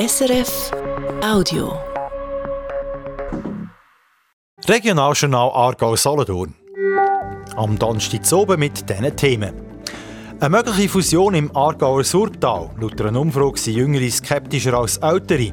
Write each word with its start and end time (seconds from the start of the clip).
SRF 0.00 0.70
Audio. 1.22 1.78
Regionaljournal 4.66 5.50
Aargau-Solothurn. 5.50 6.54
Am 7.56 7.78
Donnerstag 7.78 8.32
oben 8.32 8.60
mit 8.60 8.88
diesen 8.88 9.14
Themen. 9.14 9.52
Eine 10.40 10.56
mögliche 10.56 10.88
Fusion 10.88 11.34
im 11.34 11.54
Aargauer 11.54 12.02
Surtal. 12.02 12.70
Laut 12.80 12.98
einer 12.98 13.20
Umfrage 13.20 13.58
sind 13.58 13.76
Jüngere 13.76 14.10
skeptischer 14.10 14.72
als 14.72 14.96
Ältere. 14.96 15.52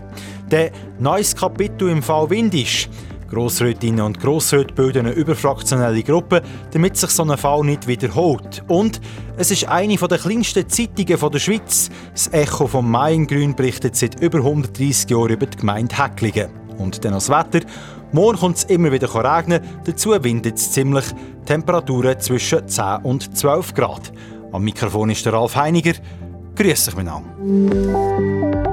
Der 0.49 0.71
neues 0.97 1.35
Kapitel 1.35 1.89
im 1.89 2.01
Fall 2.01 2.29
Windisch. 2.29 2.87
Grossrätinnen 3.27 4.01
und 4.01 4.19
Grossräte 4.19 4.73
bilden 4.73 5.05
eine 5.05 5.15
überfraktionelle 5.15 6.03
Gruppe, 6.03 6.41
damit 6.71 6.97
sich 6.97 7.09
so 7.09 7.23
ein 7.23 7.37
Fall 7.37 7.63
nicht 7.63 7.87
wiederholt. 7.87 8.63
Und 8.67 9.01
es 9.37 9.51
ist 9.51 9.67
eine 9.67 9.95
der 9.95 10.17
kleinsten 10.17 10.67
Zeitungen 10.69 11.31
der 11.31 11.39
Schweiz. 11.39 11.89
Das 12.11 12.31
Echo 12.31 12.67
vom 12.67 12.89
Maingrün 12.89 13.55
berichtet 13.55 13.95
seit 13.95 14.21
über 14.21 14.39
130 14.39 15.09
Jahren 15.09 15.29
über 15.29 15.45
die 15.45 15.57
Gemeinde 15.57 15.97
Häcklingen. 15.97 16.49
Und 16.77 17.03
dann 17.03 17.13
das 17.13 17.29
Wetter. 17.29 17.65
Morgen 18.11 18.37
kommt 18.37 18.57
es 18.57 18.63
immer 18.65 18.91
wieder 18.91 19.13
regnen, 19.13 19.61
dazu 19.83 20.11
windet 20.23 20.55
es 20.55 20.71
ziemlich. 20.71 21.05
Temperaturen 21.45 22.19
zwischen 22.19 22.67
10 22.67 22.97
und 23.03 23.37
12 23.37 23.73
Grad. 23.73 24.11
Am 24.51 24.63
Mikrofon 24.63 25.09
ist 25.09 25.25
der 25.25 25.33
Ralf 25.33 25.55
Heiniger. 25.55 25.93
Grüß 26.55 26.89
euch 26.89 26.95
miteinander. 26.95 28.66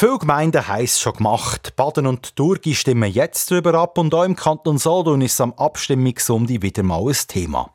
Viele 0.00 0.16
Gemeinden 0.16 0.66
haben 0.66 0.82
es 0.82 0.98
schon 0.98 1.12
gemacht. 1.12 1.76
Baden 1.76 2.06
und 2.06 2.34
Thurgi 2.34 2.74
stimmen 2.74 3.12
jetzt 3.12 3.50
darüber 3.50 3.74
ab 3.74 3.98
und 3.98 4.14
auch 4.14 4.24
im 4.24 4.34
Kanton 4.34 4.78
Solothurn 4.78 5.20
ist 5.20 5.38
am 5.42 5.52
Abstimmungssonntag 5.52 6.62
wieder 6.62 6.82
mal 6.82 7.06
ein 7.06 7.16
Thema. 7.28 7.70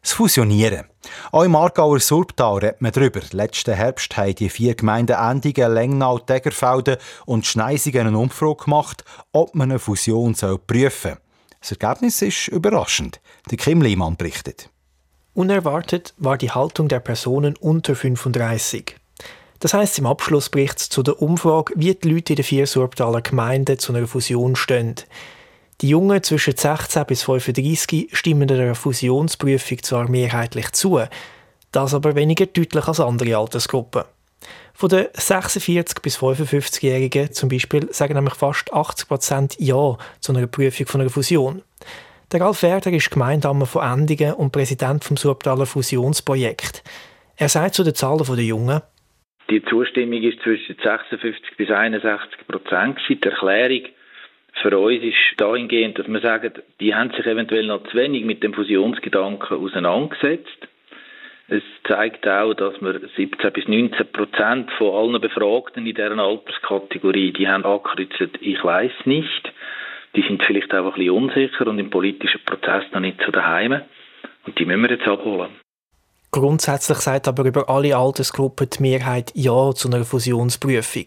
Das 0.00 0.12
Fusionieren. 0.12 0.84
Auch 1.32 1.42
im 1.42 1.56
Aargauer 1.56 1.98
Surbtal 1.98 2.58
redet 2.58 2.80
man 2.80 2.92
darüber. 2.92 3.22
Letzten 3.32 3.74
Herbst 3.74 4.16
haben 4.16 4.36
die 4.36 4.50
vier 4.50 4.76
Gemeinden 4.76 5.16
Endigen, 5.16 5.74
Lengnau, 5.74 6.20
Degerfelden 6.20 6.96
und 7.26 7.44
Schneisingen 7.44 8.06
eine 8.06 8.18
Umfrage 8.18 8.66
gemacht, 8.66 9.02
ob 9.32 9.56
man 9.56 9.72
eine 9.72 9.80
Fusion 9.80 10.36
prüfen 10.68 11.10
soll. 11.10 11.18
Das 11.60 11.72
Ergebnis 11.72 12.22
ist 12.22 12.46
überraschend. 12.46 13.20
Der 13.50 13.58
Kim 13.58 13.82
Lehmann 13.82 14.16
berichtet. 14.16 14.70
Unerwartet 15.34 16.14
war 16.18 16.38
die 16.38 16.52
Haltung 16.52 16.86
der 16.86 17.00
Personen 17.00 17.56
unter 17.56 17.96
35. 17.96 18.94
Das 19.60 19.74
heißt 19.74 19.98
im 19.98 20.06
Abschlussbericht 20.06 20.78
zu 20.78 21.02
der 21.02 21.20
Umfrage, 21.22 21.72
wie 21.76 21.94
die 21.94 22.08
Leute 22.08 22.32
in 22.32 22.36
den 22.36 22.44
vier 22.44 22.66
Surbtaler 22.66 23.22
Gemeinden 23.22 23.78
zu 23.78 23.94
einer 23.94 24.06
Fusion 24.06 24.56
stehen. 24.56 24.96
Die 25.80 25.88
Jungen 25.88 26.22
zwischen 26.22 26.56
16 26.56 27.06
bis 27.06 27.22
35 27.22 28.10
stimmen 28.12 28.50
einer 28.50 28.74
Fusionsprüfung 28.74 29.82
zwar 29.82 30.08
mehrheitlich 30.08 30.72
zu, 30.72 31.00
das 31.72 31.94
aber 31.94 32.14
weniger 32.14 32.46
deutlich 32.46 32.86
als 32.86 33.00
andere 33.00 33.36
Altersgruppen. 33.36 34.04
Von 34.74 34.88
den 34.88 35.06
46- 35.06 36.00
bis 36.02 36.18
55-Jährigen 36.18 37.32
zum 37.32 37.48
Beispiel 37.48 37.88
sagen 37.92 38.14
nämlich 38.14 38.34
fast 38.34 38.72
80% 38.72 39.56
Ja 39.58 39.96
zu 40.20 40.32
einer 40.32 40.46
Prüfung 40.46 40.86
von 40.86 41.00
einer 41.00 41.10
Fusion. 41.10 41.62
Der 42.32 42.40
Ralf 42.40 42.62
Werder 42.62 42.92
ist 42.92 43.10
Gemeindeammer 43.10 43.66
von 43.66 43.84
Endingen 43.84 44.34
und 44.34 44.50
Präsident 44.50 45.04
vom 45.04 45.16
Surbtaler 45.16 45.66
Fusionsprojekt. 45.66 46.82
Er 47.36 47.48
sagt 47.48 47.74
zu 47.74 47.84
den 47.84 47.94
Zahlen 47.94 48.24
der 48.24 48.44
Jungen, 48.44 48.80
die 49.50 49.62
Zustimmung 49.64 50.22
ist 50.22 50.40
zwischen 50.40 50.76
56 50.76 51.56
bis 51.56 51.70
61 51.70 52.46
Prozent. 52.46 52.98
Die 53.08 53.22
Erklärung 53.22 53.82
für 54.62 54.78
uns 54.78 55.02
ist 55.02 55.16
dahingehend, 55.36 55.98
dass 55.98 56.08
wir 56.08 56.20
sagen, 56.20 56.52
die 56.80 56.94
haben 56.94 57.10
sich 57.10 57.26
eventuell 57.26 57.66
noch 57.66 57.84
zu 57.84 57.96
wenig 57.96 58.24
mit 58.24 58.42
dem 58.42 58.54
Fusionsgedanken 58.54 59.58
auseinandergesetzt. 59.58 60.68
Es 61.48 61.62
zeigt 61.86 62.26
auch, 62.26 62.54
dass 62.54 62.80
wir 62.80 63.00
17 63.16 63.52
bis 63.52 63.68
19 63.68 64.12
Prozent 64.12 64.70
von 64.72 64.94
allen 64.94 65.20
Befragten 65.20 65.86
in 65.86 65.94
deren 65.94 66.20
Alterskategorie, 66.20 67.32
die 67.32 67.46
haben 67.46 67.64
angekreuzt, 67.64 68.38
ich 68.40 68.64
weiß 68.64 68.92
nicht. 69.04 69.52
Die 70.16 70.22
sind 70.22 70.42
vielleicht 70.44 70.72
auch 70.72 70.86
ein 70.86 70.92
bisschen 70.92 71.10
unsicher 71.10 71.66
und 71.66 71.78
im 71.78 71.90
politischen 71.90 72.40
Prozess 72.46 72.84
noch 72.92 73.00
nicht 73.00 73.20
zu 73.20 73.30
daheim. 73.30 73.82
Und 74.46 74.58
die 74.58 74.64
müssen 74.64 74.82
wir 74.82 74.90
jetzt 74.90 75.08
abholen. 75.08 75.50
Grundsätzlich 76.34 76.98
sagt 76.98 77.28
aber 77.28 77.44
über 77.44 77.68
alle 77.68 77.96
Altersgruppen 77.96 78.68
die 78.68 78.82
Mehrheit 78.82 79.30
Ja 79.36 79.70
zu 79.72 79.86
einer 79.86 80.04
Fusionsprüfung. 80.04 81.04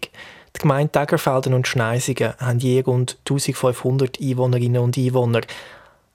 Die 0.56 0.62
Gemeinden 0.62 0.94
Degerfelden 0.94 1.54
und 1.54 1.68
Schneisingen 1.68 2.32
haben 2.40 2.60
je 2.60 2.80
rund 2.80 3.18
1500 3.28 4.22
Einwohnerinnen 4.22 4.82
und 4.82 4.98
Einwohner, 4.98 5.42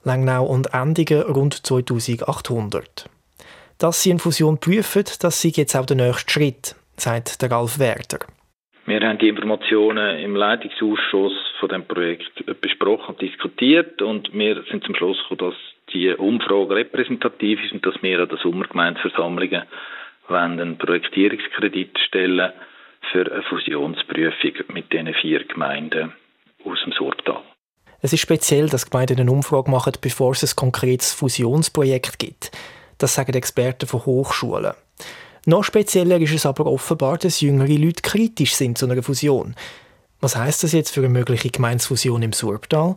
Lengnau 0.03 0.47
und 0.47 0.73
Endingen 0.73 1.21
rund 1.25 1.67
2800. 1.67 3.11
Dass 3.77 4.03
sie 4.03 4.13
eine 4.13 4.19
Fusion 4.19 4.57
prüfen, 4.59 5.05
das 5.21 5.43
sei 5.43 5.51
jetzt 5.57 5.77
auch 5.77 5.85
der 5.85 5.99
nächste 5.99 6.31
Schritt, 6.31 6.75
sagt 6.97 7.43
der 7.43 7.51
Ralf 7.51 7.79
Werder. 7.79 8.21
Wir 8.87 9.01
haben 9.01 9.19
die 9.19 9.29
Informationen 9.29 10.21
im 10.21 10.35
Leitungsausschuss 10.35 11.35
von 11.61 11.69
dem 11.69 11.85
Projekt 11.85 12.47
besprochen 12.63 13.11
und 13.11 13.21
diskutiert 13.21 14.01
und 14.01 14.33
wir 14.33 14.65
sind 14.71 14.85
zum 14.85 14.95
Schluss 14.95 15.19
gekommen, 15.29 15.51
dass 15.51 15.72
die 15.93 16.15
Umfrage 16.15 16.77
repräsentativ 16.77 17.63
ist 17.65 17.73
und 17.73 17.85
dass 17.85 18.03
wir 18.03 18.21
an 18.21 18.29
der 18.29 18.39
Sommergemeindeversammlungen 18.39 19.63
einen 20.29 20.79
Projektierungskredit 20.79 21.99
stellen 22.07 22.53
für 23.11 23.31
eine 23.31 23.43
Fusionsprüfung 23.43 24.53
mit 24.75 24.93
diesen 24.93 25.13
vier 25.15 25.45
Gemeinden 25.45 26.13
aus 26.65 26.79
dem 26.85 26.93
Surtal. 26.93 27.43
Es 28.01 28.13
ist 28.13 28.21
speziell, 28.21 28.69
dass 28.69 28.91
Gemeinden 28.91 29.21
eine 29.21 29.31
Umfrage 29.31 29.71
machen, 29.71 29.93
bevor 30.01 30.33
es 30.33 30.43
ein 30.43 30.57
konkretes 30.57 31.13
Fusionsprojekt 31.13 32.19
gibt. 32.19 32.51
Das 32.99 33.15
sagen 33.15 33.35
Experten 33.35 33.87
von 33.87 34.07
Hochschulen. 34.07 34.75
Noch 35.45 35.65
spezieller 35.65 36.21
ist 36.21 36.35
es 36.35 36.47
aber 36.47 36.67
offenbar, 36.67 37.19
dass 37.19 37.41
jüngere 37.41 37.77
Leute 37.79 38.03
kritisch 38.03 38.55
sind 38.55 38.79
zu 38.79 38.87
einer 38.87 39.03
Fusion. 39.03 39.55
Was 40.21 40.37
heißt 40.37 40.63
das 40.63 40.73
jetzt 40.73 40.91
für 40.95 41.01
eine 41.01 41.09
mögliche 41.09 41.51
Gemeinsfusion 41.51 42.23
im 42.23 42.33
Surtal? 42.33 42.97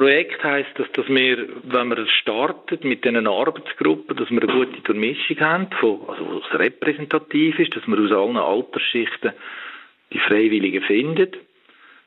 Das 0.00 0.06
Projekt 0.08 0.42
heißt, 0.42 0.78
dass, 0.78 0.90
dass 0.92 1.08
wir, 1.10 1.46
wenn 1.64 1.88
wir 1.88 2.06
starten 2.06 2.78
mit 2.88 3.04
diesen 3.04 3.26
Arbeitsgruppen, 3.26 4.16
dass 4.16 4.30
wir 4.30 4.40
eine 4.42 4.50
gute 4.50 4.80
Durchmischung 4.80 5.40
haben, 5.40 5.68
von, 5.78 6.00
also 6.08 6.40
was 6.40 6.58
repräsentativ 6.58 7.58
ist, 7.58 7.76
dass 7.76 7.86
wir 7.86 7.98
aus 7.98 8.10
allen 8.10 8.38
Altersschichten 8.38 9.32
die 10.10 10.18
Freiwilligen 10.20 10.82
finden 10.84 11.32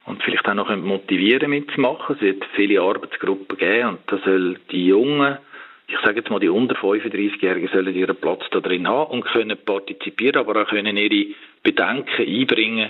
und 0.07 0.23
vielleicht 0.23 0.49
auch 0.49 0.55
noch 0.55 0.75
motivieren 0.75 1.51
mitzumachen. 1.51 2.15
Es 2.15 2.21
wird 2.23 2.43
viele 2.55 2.81
Arbeitsgruppen 2.81 3.57
geben 3.59 3.89
und 3.89 3.99
da 4.07 4.17
soll 4.25 4.57
die 4.71 4.87
Jungen, 4.87 5.37
ich 5.87 5.99
sage 6.03 6.21
jetzt 6.21 6.31
mal 6.31 6.39
die 6.39 6.49
unter 6.49 6.73
35-Jährigen, 6.73 7.69
sollen 7.71 7.93
ihren 7.93 8.15
Platz 8.15 8.41
da 8.49 8.59
drin 8.59 8.87
haben 8.87 9.11
und 9.11 9.25
können 9.25 9.55
partizipieren, 9.63 10.37
aber 10.37 10.63
auch 10.63 10.67
können 10.67 10.97
ihre 10.97 11.35
Bedenken 11.61 12.25
einbringen 12.27 12.89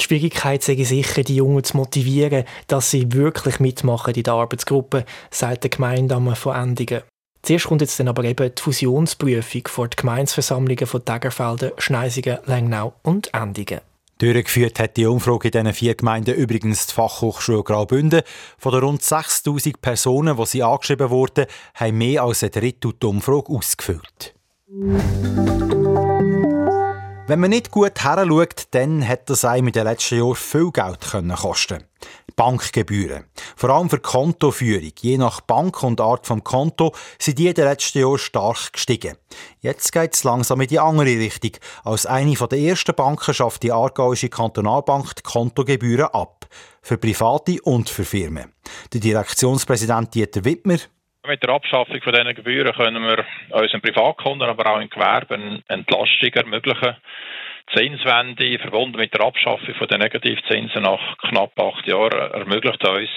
die 0.00 0.04
Schwierigkeit 0.04 0.62
sei 0.62 0.82
sicher, 0.82 1.22
die 1.22 1.36
Jungen 1.36 1.62
zu 1.62 1.76
motivieren, 1.76 2.44
dass 2.66 2.90
sie 2.90 3.12
wirklich 3.12 3.60
mitmachen 3.60 4.14
in 4.14 4.22
der 4.22 4.34
Arbeitsgruppe, 4.34 5.04
sagt 5.30 5.64
der 5.64 5.70
Gemeindamme 5.70 6.36
von 6.36 6.56
Endingen. 6.56 7.02
Zuerst 7.42 7.66
kommt 7.66 7.80
jetzt 7.80 7.98
dann 7.98 8.08
aber 8.08 8.24
eben 8.24 8.54
die 8.54 8.62
Fusionsprüfung 8.62 9.62
vor 9.66 9.88
die 9.88 9.96
Gemeinsversammlungen 9.96 10.86
von 10.86 11.04
Degerfelden, 11.04 11.72
Schneisingen, 11.78 12.38
Lengnau 12.46 12.94
und 13.02 13.32
Endingen. 13.32 13.80
Durchgeführt 14.18 14.78
hat 14.78 14.98
die 14.98 15.06
Umfrage 15.06 15.48
in 15.48 15.52
diesen 15.52 15.72
vier 15.72 15.94
Gemeinden 15.94 16.34
übrigens 16.34 16.86
die 16.86 16.92
Fachhochschule 16.92 17.62
Graubünden. 17.62 18.20
Von 18.58 18.72
den 18.72 18.82
rund 18.82 19.02
6000 19.02 19.80
Personen, 19.80 20.36
die 20.36 20.46
sie 20.46 20.62
angeschrieben 20.62 21.08
wurden, 21.08 21.46
haben 21.74 21.96
mehr 21.98 22.24
als 22.24 22.44
ein 22.44 22.50
Drittel 22.50 22.92
die 23.00 23.06
Umfrage 23.06 23.50
ausgefüllt. 23.50 24.34
Wenn 27.30 27.38
man 27.38 27.50
nicht 27.50 27.70
gut 27.70 28.02
heranschaut, 28.02 28.66
dann 28.72 29.06
hat 29.06 29.30
das 29.30 29.44
einem 29.44 29.68
in 29.68 29.72
den 29.72 29.84
letzten 29.84 30.18
Jahren 30.18 30.34
viel 30.34 30.72
Geld 30.72 30.98
kosten 31.36 31.84
Bankgebühren. 32.34 33.26
Vor 33.54 33.70
allem 33.70 33.88
für 33.88 34.00
Kontoführung. 34.00 34.90
Je 35.00 35.16
nach 35.16 35.40
Bank 35.40 35.80
und 35.84 36.00
Art 36.00 36.26
vom 36.26 36.42
Konto 36.42 36.92
sind 37.20 37.38
die 37.38 37.46
in 37.46 37.54
den 37.54 37.66
letzten 37.66 38.00
Jahren 38.00 38.18
stark 38.18 38.72
gestiegen. 38.72 39.16
Jetzt 39.60 39.92
geht 39.92 40.14
es 40.14 40.24
langsam 40.24 40.60
in 40.60 40.66
die 40.66 40.80
andere 40.80 41.06
Richtung. 41.06 41.52
Als 41.84 42.04
eine 42.04 42.34
der 42.34 42.58
ersten 42.58 42.96
Banken 42.96 43.32
schafft 43.32 43.62
die 43.62 43.70
Aargauische 43.70 44.28
Kantonalbank 44.28 45.14
die 45.14 45.22
Kontogebühren 45.22 46.06
ab. 46.06 46.48
Für 46.82 46.98
Private 46.98 47.62
und 47.62 47.88
für 47.88 48.04
Firmen. 48.04 48.52
Der 48.92 49.00
Direktionspräsident 49.00 50.16
Dieter 50.16 50.44
Wittmer 50.44 50.78
mit 51.26 51.42
der 51.42 51.50
Abschaffung 51.50 52.00
von 52.02 52.12
diesen 52.12 52.34
Gebühren 52.34 52.72
können 52.74 53.02
wir 53.02 53.24
unseren 53.50 53.80
Privatkunden, 53.80 54.48
aber 54.48 54.74
auch 54.74 54.80
im 54.80 54.88
Gewerbe 54.88 55.34
eine 55.34 55.62
Entlastung 55.68 56.32
ermöglichen. 56.32 56.96
Zinswende 57.74 58.58
verbunden 58.58 58.96
mit 58.96 59.14
der 59.14 59.20
Abschaffung 59.20 59.74
von 59.74 59.86
den 59.86 60.00
Negativzinsen 60.00 60.82
nach 60.82 61.18
knapp 61.28 61.58
acht 61.58 61.86
Jahren 61.86 62.32
ermöglicht 62.32 62.86
uns, 62.88 63.10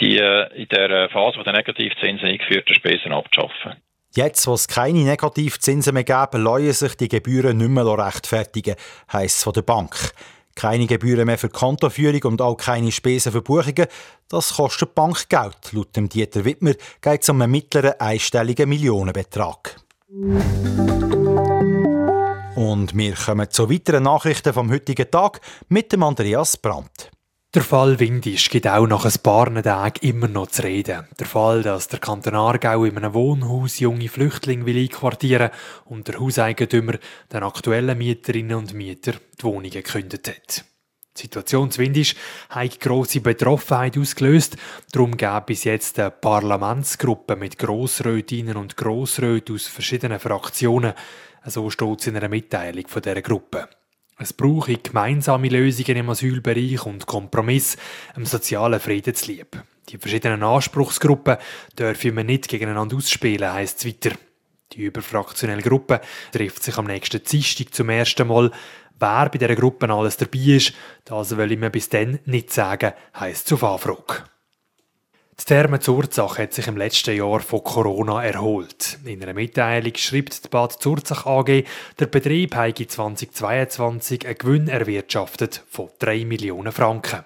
die 0.00 0.18
in 0.18 0.68
der 0.68 1.08
Phase 1.10 1.42
der 1.42 1.54
Negativzinsen 1.54 2.28
eingeführten 2.28 2.74
Spesen 2.74 3.12
abzuschaffen. 3.12 3.82
Jetzt, 4.14 4.46
wo 4.46 4.52
es 4.54 4.68
keine 4.68 5.00
Negativzinsen 5.00 5.92
mehr 5.92 6.04
geben, 6.04 6.44
lassen 6.44 6.72
sich 6.72 6.96
die 6.96 7.08
Gebühren 7.08 7.56
nicht 7.56 7.70
mehr 7.70 7.84
rechtfertigen, 7.84 8.76
heisst 9.12 9.38
es 9.38 9.44
von 9.44 9.54
der 9.54 9.62
Bank. 9.62 10.12
Keine 10.54 10.86
Gebühren 10.86 11.26
mehr 11.26 11.38
für 11.38 11.48
Kontoführung 11.48 12.22
und 12.24 12.42
auch 12.42 12.56
keine 12.56 12.92
Spesen 12.92 13.32
für 13.32 13.42
Buchungen. 13.42 13.86
Das 14.28 14.54
kostet 14.54 14.90
die 14.90 14.94
Bank 14.94 15.28
Geld. 15.28 15.72
Laut 15.72 15.96
dem 15.96 16.08
Dieter 16.08 16.44
Wittmer 16.44 16.74
geht 17.00 17.22
es 17.22 17.28
um 17.28 17.40
einen 17.42 17.52
mittleren 17.52 17.98
einstelligen 17.98 18.68
Millionenbetrag. 18.68 19.76
Und 22.56 22.96
wir 22.96 23.14
kommen 23.14 23.50
zu 23.50 23.68
weiteren 23.70 24.04
Nachrichten 24.04 24.52
vom 24.52 24.70
heutigen 24.70 25.10
Tag 25.10 25.40
mit 25.68 25.92
dem 25.92 26.02
Andreas 26.04 26.56
Brandt. 26.56 27.10
Der 27.54 27.62
Fall 27.62 28.00
Windisch 28.00 28.50
gibt 28.50 28.66
auch 28.66 28.84
nach 28.88 29.04
ein 29.04 29.22
paar 29.22 29.62
Tagen 29.62 30.00
immer 30.00 30.26
noch 30.26 30.48
zu 30.48 30.64
reden. 30.64 31.06
Der 31.20 31.26
Fall, 31.28 31.62
dass 31.62 31.86
der 31.86 32.00
Kanton 32.00 32.34
Aargau 32.34 32.84
in 32.84 32.96
einem 32.96 33.14
Wohnhaus 33.14 33.78
junge 33.78 34.08
Flüchtlinge 34.08 34.66
will 34.66 34.76
einquartieren 34.76 35.50
und 35.84 36.08
der 36.08 36.18
Hauseigentümer 36.18 36.94
den 37.32 37.44
aktuellen 37.44 37.96
Mieterinnen 37.96 38.56
und 38.56 38.74
Mietern 38.74 39.20
die 39.38 39.44
Wohnungen 39.44 39.70
gekündigt 39.70 40.26
hat. 40.26 40.64
Die 41.16 41.22
Situation 41.22 41.70
zu 41.70 41.80
Windisch 41.80 42.16
hat 42.48 42.80
grosse 42.80 43.20
Betroffenheit 43.20 43.96
ausgelöst. 43.96 44.56
Darum 44.90 45.16
gab 45.16 45.48
es 45.48 45.62
jetzt 45.62 46.00
eine 46.00 46.10
Parlamentsgruppe 46.10 47.36
mit 47.36 47.56
Grossrätinnen 47.56 48.56
und 48.56 48.76
Grossräten 48.76 49.54
aus 49.54 49.68
verschiedenen 49.68 50.18
Fraktionen. 50.18 50.94
So 51.46 51.70
steht 51.70 52.00
es 52.00 52.06
in 52.08 52.16
einer 52.16 52.28
Mitteilung 52.28 52.88
von 52.88 53.00
dieser 53.00 53.22
Gruppe. 53.22 53.68
Es 54.16 54.32
brauche 54.32 54.76
gemeinsame 54.76 55.48
Lösungen 55.48 55.96
im 55.96 56.10
Asylbereich 56.10 56.86
und 56.86 57.06
Kompromiss, 57.06 57.76
im 58.14 58.24
sozialen 58.24 58.78
Frieden 58.78 59.14
zu 59.14 59.32
lieb. 59.32 59.60
Die 59.88 59.98
verschiedenen 59.98 60.42
Anspruchsgruppen 60.42 61.36
dürfen 61.76 62.16
wir 62.16 62.24
nicht 62.24 62.48
gegeneinander 62.48 62.96
ausspielen, 62.96 63.52
heisst 63.52 63.80
es 63.80 63.86
weiter. 63.86 64.16
Die 64.72 64.82
überfraktionelle 64.82 65.62
Gruppe 65.62 66.00
trifft 66.32 66.62
sich 66.62 66.78
am 66.78 66.86
nächsten 66.86 67.22
Dienstag 67.22 67.74
zum 67.74 67.88
ersten 67.90 68.28
Mal. 68.28 68.50
Wer 68.98 69.28
bei 69.28 69.38
dieser 69.38 69.56
Gruppe 69.56 69.92
alles 69.92 70.16
dabei 70.16 70.38
ist, 70.38 70.74
das 71.04 71.36
will 71.36 71.50
ich 71.50 71.58
mir 71.58 71.70
bis 71.70 71.88
dann 71.88 72.20
nicht 72.24 72.52
sagen, 72.52 72.92
heisst 73.14 73.48
zu 73.48 73.56
Anfrage. 73.56 74.24
Die 75.40 75.46
Therme 75.46 75.80
Zurzach 75.80 76.38
hat 76.38 76.54
sich 76.54 76.68
im 76.68 76.76
letzten 76.76 77.16
Jahr 77.16 77.40
von 77.40 77.64
Corona 77.64 78.22
erholt. 78.24 78.98
In 79.04 79.20
einer 79.20 79.34
Mitteilung 79.34 79.94
schreibt 79.96 80.44
die 80.44 80.48
Bad 80.48 80.80
Zurzach 80.80 81.26
AG, 81.26 81.64
der 81.98 82.06
Betrieb 82.06 82.54
habe 82.54 82.72
2022 82.72 84.26
einen 84.26 84.38
Gewinn 84.38 84.68
erwirtschaftet 84.68 85.64
von 85.68 85.90
3 85.98 86.24
Millionen 86.24 86.70
Franken. 86.70 87.24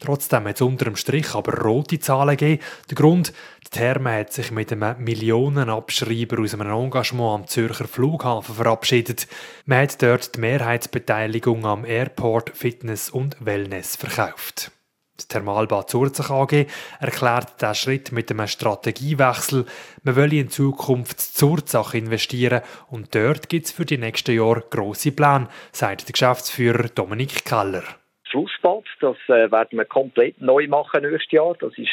Trotzdem 0.00 0.46
hat 0.46 0.56
es 0.56 0.62
unter 0.62 0.84
dem 0.84 0.96
Strich 0.96 1.34
aber 1.34 1.62
rote 1.62 1.98
Zahlen 1.98 2.36
gegeben. 2.36 2.62
Der 2.90 2.96
Grund, 2.96 3.32
die 3.64 3.70
Therme 3.70 4.18
hat 4.18 4.32
sich 4.34 4.50
mit 4.50 4.70
einem 4.70 5.02
Millionenabschreiber 5.02 6.42
aus 6.42 6.52
einem 6.52 6.70
Engagement 6.70 7.40
am 7.40 7.46
Zürcher 7.46 7.88
Flughafen 7.88 8.54
verabschiedet. 8.54 9.26
Man 9.64 9.82
hat 9.82 10.02
dort 10.02 10.36
die 10.36 10.40
Mehrheitsbeteiligung 10.40 11.64
am 11.64 11.86
Airport 11.86 12.50
Fitness 12.54 13.08
und 13.08 13.36
Wellness 13.40 13.96
verkauft. 13.96 14.72
Das 15.20 15.28
Thermalbad 15.28 15.90
Zurzach 15.90 16.30
AG 16.30 16.64
erklärt 16.98 17.60
diesen 17.60 17.74
Schritt 17.74 18.10
mit 18.10 18.30
einem 18.30 18.46
Strategiewechsel. 18.46 19.66
Man 20.02 20.16
will 20.16 20.32
in 20.32 20.48
Zukunft 20.48 21.20
Zurzach 21.20 21.92
investieren 21.92 22.62
und 22.90 23.14
dort 23.14 23.50
gibt 23.50 23.66
es 23.66 23.72
für 23.72 23.84
die 23.84 23.98
nächsten 23.98 24.34
Jahre 24.34 24.64
grosse 24.70 25.12
Pläne, 25.12 25.48
sagt 25.72 26.08
der 26.08 26.12
Geschäftsführer 26.12 26.88
Dominik 26.94 27.44
Keller. 27.44 27.82
Schlussbad. 28.30 28.84
Das 29.02 29.16
äh, 29.26 29.52
werden 29.52 29.78
wir 29.78 29.84
komplett 29.84 30.40
neu 30.40 30.66
machen 30.68 31.02
nächstes 31.02 31.32
Jahr. 31.32 31.54
Das 31.60 31.76
ist 31.76 31.90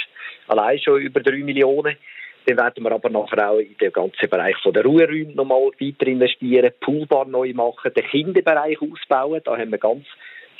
allein 0.47 0.79
schon 0.79 1.01
über 1.01 1.19
3 1.19 1.43
Millionen. 1.43 1.97
Dann 2.45 2.57
werden 2.57 2.81
wir 2.81 2.91
aber 2.93 3.09
nachher 3.09 3.51
auch 3.51 3.59
in 3.59 3.75
den 3.77 3.91
ganzen 3.91 4.29
Bereich 4.29 4.55
der 4.63 4.85
Ruheräume 4.85 5.33
nochmal 5.33 5.69
weiter 5.81 6.07
investieren, 6.07 6.71
Poolbar 6.79 7.25
neu 7.25 7.51
machen, 7.53 7.91
den 7.93 8.05
Kinderbereich 8.05 8.77
ausbauen. 8.81 9.41
Da 9.43 9.57
haben 9.57 9.71
wir 9.71 9.79
ganz 9.79 10.05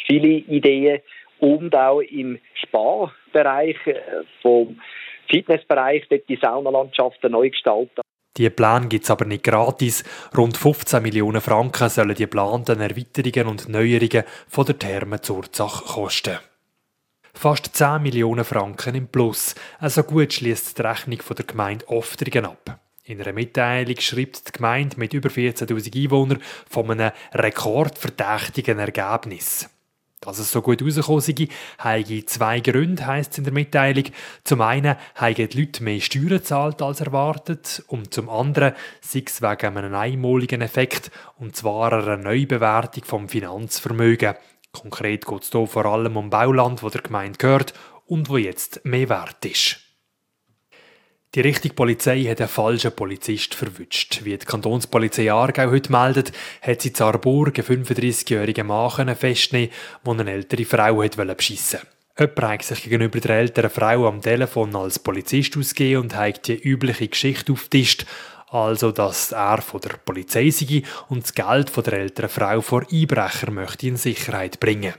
viele 0.06 0.28
Ideen. 0.28 1.00
Und 1.40 1.76
auch 1.76 2.02
im 2.02 2.40
Spa-Bereich, 2.56 3.78
äh, 3.86 4.02
vom 4.42 4.80
Fitnessbereich, 5.30 6.06
dort 6.10 6.28
die 6.30 6.40
Saunalandschaften 6.42 7.32
neu 7.32 7.50
gestalten. 7.50 8.02
Die 8.38 8.50
Pläne 8.52 8.88
gibt 8.88 9.04
es 9.04 9.12
aber 9.12 9.26
nicht 9.26 9.44
gratis. 9.44 10.04
Rund 10.38 10.58
15 10.58 11.02
Millionen 11.02 11.42
Franken 11.42 11.90
sollen 11.90 12.10
die 12.10 12.24
geplanten 12.24 12.80
Erweiterungen 12.80 13.52
und 13.52 13.68
Neuerungen 13.68 14.24
von 14.48 14.66
der 14.66 14.78
Therme 14.78 15.22
Zurzach 15.22 15.86
kosten. 15.86 16.38
Fast 17.34 17.76
10 17.76 18.02
Millionen 18.02 18.46
Franken 18.46 18.96
im 18.96 19.08
Plus. 19.08 19.56
Also 19.80 20.04
gut 20.04 20.34
schließt 20.34 20.78
die 20.78 20.82
Rechnung 20.82 21.22
von 21.22 21.36
der 21.36 21.46
Gemeinde 21.46 21.88
Oftrigen 21.88 22.46
ab. 22.46 22.80
In 23.04 23.22
einer 23.22 23.34
Mitteilung 23.34 24.00
schreibt 24.00 24.48
die 24.48 24.52
Gemeinde 24.52 24.98
mit 25.00 25.14
über 25.14 25.30
14.000 25.30 26.04
Einwohnern 26.04 26.42
von 26.70 26.92
einem 26.92 27.12
rekordverdächtigen 27.34 28.80
Ergebnis. 28.80 29.70
Dass 30.28 30.40
es 30.40 30.52
so 30.52 30.62
gut 30.62 30.82
rausgekommen 30.82 31.22
sei, 31.22 31.48
habe 31.78 32.26
zwei 32.26 32.60
Gründe, 32.60 33.08
heisst 33.08 33.32
es 33.32 33.38
in 33.38 33.46
der 33.46 33.54
Mitteilung. 33.54 34.04
Zum 34.44 34.60
einen 34.60 34.98
haben 35.16 35.36
die 35.36 35.46
Leute 35.46 35.82
mehr 35.82 36.02
Steuern 36.02 36.28
gezahlt 36.28 36.82
als 36.82 37.00
erwartet 37.00 37.82
und 37.88 38.14
zum 38.14 38.28
anderen 38.28 38.74
sei 39.00 39.24
es 39.26 39.42
wegen 39.42 39.78
einem 39.78 39.96
einmaligen 39.96 40.60
Effekt, 40.60 41.12
und 41.38 41.56
zwar 41.56 41.94
einer 41.94 42.18
Neubewertung 42.18 43.06
vom 43.06 43.30
Finanzvermögen. 43.30 44.36
Konkret 44.74 45.26
geht 45.26 45.44
es 45.44 45.50
hier 45.50 45.66
vor 45.66 45.86
allem 45.86 46.18
um 46.18 46.30
Bauland, 46.30 46.84
wo 46.84 46.90
der 46.90 47.04
Gemeinde 47.04 47.38
gehört 47.38 47.74
und 48.06 48.28
wo 48.28 48.36
jetzt 48.36 48.84
mehr 48.84 49.08
wert 49.08 49.46
ist. 49.46 49.87
Die 51.38 51.42
richtige 51.42 51.76
Polizei 51.76 52.24
hat 52.24 52.42
einen 52.42 52.50
falschen 52.50 52.92
Polizist 52.94 53.54
verwünscht. 53.54 54.22
Wie 54.24 54.36
die 54.36 54.44
Kantonspolizei 54.44 55.32
Aargau 55.32 55.70
heute 55.70 55.92
meldet, 55.92 56.32
hat 56.64 56.82
sie 56.82 56.88
in 56.88 56.96
Zarburg 56.96 57.60
einen 57.60 57.86
35-jährigen 57.86 58.66
Mann 58.66 59.16
festnehmen 59.16 59.70
der 60.04 60.14
eine 60.14 60.32
ältere 60.32 60.66
Frau 60.66 60.96
wollte 60.96 61.24
beschissen. 61.24 61.82
Jemand 62.18 62.42
hat 62.42 62.64
sich 62.64 62.82
gegenüber 62.82 63.20
der 63.20 63.38
älteren 63.38 63.70
Frau 63.70 64.08
am 64.08 64.20
Telefon 64.20 64.76
als 64.76 64.98
Polizist 64.98 65.56
ausgegeben 65.56 66.02
und 66.02 66.16
hat 66.16 66.48
die 66.48 66.60
übliche 66.60 67.08
Geschichte 67.08 67.52
auftischt, 67.54 68.08
also 68.50 68.92
dass 68.92 69.32
er 69.32 69.62
von 69.62 69.82
der 69.82 69.98
Polizei 70.04 70.50
sei 70.50 70.82
und 71.08 71.22
das 71.22 71.36
Geld 71.36 71.70
von 71.70 71.84
der 71.84 72.00
älteren 72.00 72.30
Frau 72.30 72.62
vor 72.62 72.84
Einbrecher 72.92 73.52
möchte 73.52 73.86
in 73.86 73.98
Sicherheit 73.98 74.60
bringen. 74.60 74.96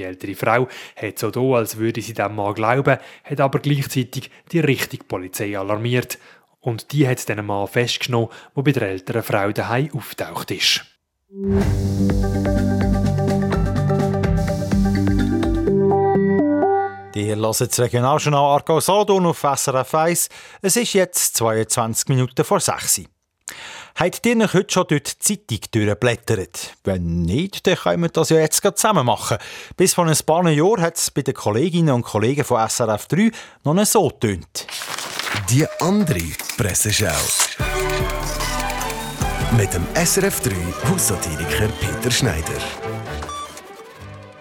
Die 0.00 0.06
ältere 0.06 0.34
Frau 0.34 0.66
hat 0.96 1.18
so 1.18 1.30
da, 1.30 1.40
als 1.58 1.76
würde 1.76 2.00
sie 2.00 2.14
dem 2.14 2.34
Mann 2.34 2.54
glauben, 2.54 2.96
hat 3.22 3.40
aber 3.40 3.58
gleichzeitig 3.58 4.30
die 4.50 4.60
richtige 4.60 5.04
Polizei 5.04 5.58
alarmiert. 5.58 6.18
Und 6.60 6.92
die 6.92 7.06
hat 7.06 7.28
den 7.28 7.44
Mann 7.44 7.68
festgenommen, 7.68 8.30
der 8.56 8.62
bei 8.62 8.72
der 8.72 8.88
älteren 8.88 9.22
Frau 9.22 9.52
daheim 9.52 9.90
auftaucht 9.94 10.52
ist. 10.52 10.86
Ihr 17.14 17.36
hört 17.36 17.60
das 17.60 17.80
Regionaljournal 17.80 18.54
Argau 18.54 18.80
Solothurn 18.80 19.26
auf 19.26 19.40
SRF 19.40 19.94
1. 19.94 20.28
Es 20.62 20.76
ist 20.76 20.94
jetzt 20.94 21.36
22 21.36 22.08
Minuten 22.08 22.42
vor 22.42 22.60
6 22.60 23.00
Uhr. 23.00 23.04
Habt 24.00 24.24
ihr 24.24 24.34
euch 24.38 24.54
heute 24.54 24.72
schon 24.72 24.86
durch 24.88 25.02
die 25.02 25.18
Zeitung 25.18 25.58
durchgeblättert? 25.72 26.74
Wenn 26.84 27.20
nicht, 27.20 27.66
dann 27.66 27.76
können 27.76 28.04
wir 28.04 28.08
das 28.08 28.30
ja 28.30 28.38
jetzt 28.38 28.62
zusammen 28.62 29.04
machen. 29.04 29.36
Bis 29.76 29.92
vor 29.92 30.06
ein 30.06 30.16
paar 30.24 30.48
Jahren 30.48 30.80
hat 30.80 30.96
es 30.96 31.10
bei 31.10 31.20
den 31.20 31.34
Kolleginnen 31.34 31.94
und 31.94 32.00
Kollegen 32.00 32.42
von 32.42 32.66
SRF 32.66 33.08
3 33.08 33.30
noch 33.64 33.84
so 33.84 34.10
tönt. 34.10 34.66
Die 35.50 35.66
andere 35.80 36.22
Presseschau. 36.56 37.12
Mit 39.58 39.74
dem 39.74 39.86
SRF 39.94 40.40
3 40.40 40.50
Haussatiriker 40.88 41.68
Peter 41.68 42.10
Schneider. 42.10 42.79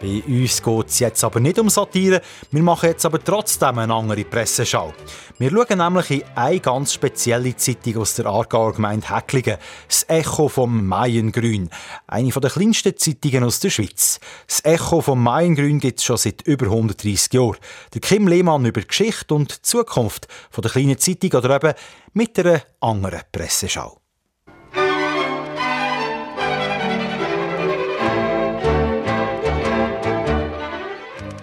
Bei 0.02 0.24
uns 0.26 0.64
geht 0.64 0.88
es 0.88 1.00
jetzt 1.00 1.24
aber 1.26 1.42
nicht 1.42 1.60
um 1.60 1.70
Satire, 1.70 2.22
wir 2.52 2.64
machen 2.64 2.90
jetzt 2.90 3.06
aber 3.06 3.22
trotzdem 3.22 3.78
eine 3.78 3.94
andere 3.94 4.24
Presseschau. 4.24 4.94
Wir 5.38 5.52
schauen 5.52 5.78
nämlich 5.78 6.12
in 6.12 6.24
eine 6.36 6.60
ganz 6.62 6.94
spezielle 6.94 7.56
Zeitung 7.58 7.98
aus 7.98 8.16
der 8.16 8.28
Aargauer 8.28 8.74
Gemeinde 8.74 9.14
Häcklingen, 9.14 9.58
das 9.88 10.06
Echo 10.08 10.48
vom 10.48 10.86
Maiengrün, 10.86 11.70
eine 12.08 12.30
der 12.30 12.50
kleinsten 12.50 12.96
Zeitungen 12.96 13.44
aus 13.44 13.60
der 13.60 13.72
Schweiz. 13.72 14.22
Das 14.48 14.64
Echo 14.64 15.02
vom 15.02 15.22
Maiengrün 15.22 15.80
gibt 15.80 16.00
es 16.00 16.06
schon 16.06 16.18
seit 16.18 16.44
über 16.44 16.68
130 16.68 17.34
Jahren. 17.34 17.58
Der 17.94 18.00
Kim 18.02 18.28
Lehmann 18.28 18.66
über 18.66 18.82
Geschichte 18.82 19.34
und 19.34 19.66
Zukunft 19.66 20.28
von 20.50 20.62
der 20.62 20.72
kleinen 20.72 20.98
Zeitung 20.98 21.32
oder 21.34 21.56
eben 21.58 21.74
mit 22.14 22.40
einer 22.40 22.62
anderen 22.80 23.22
Presseschau. 23.32 23.99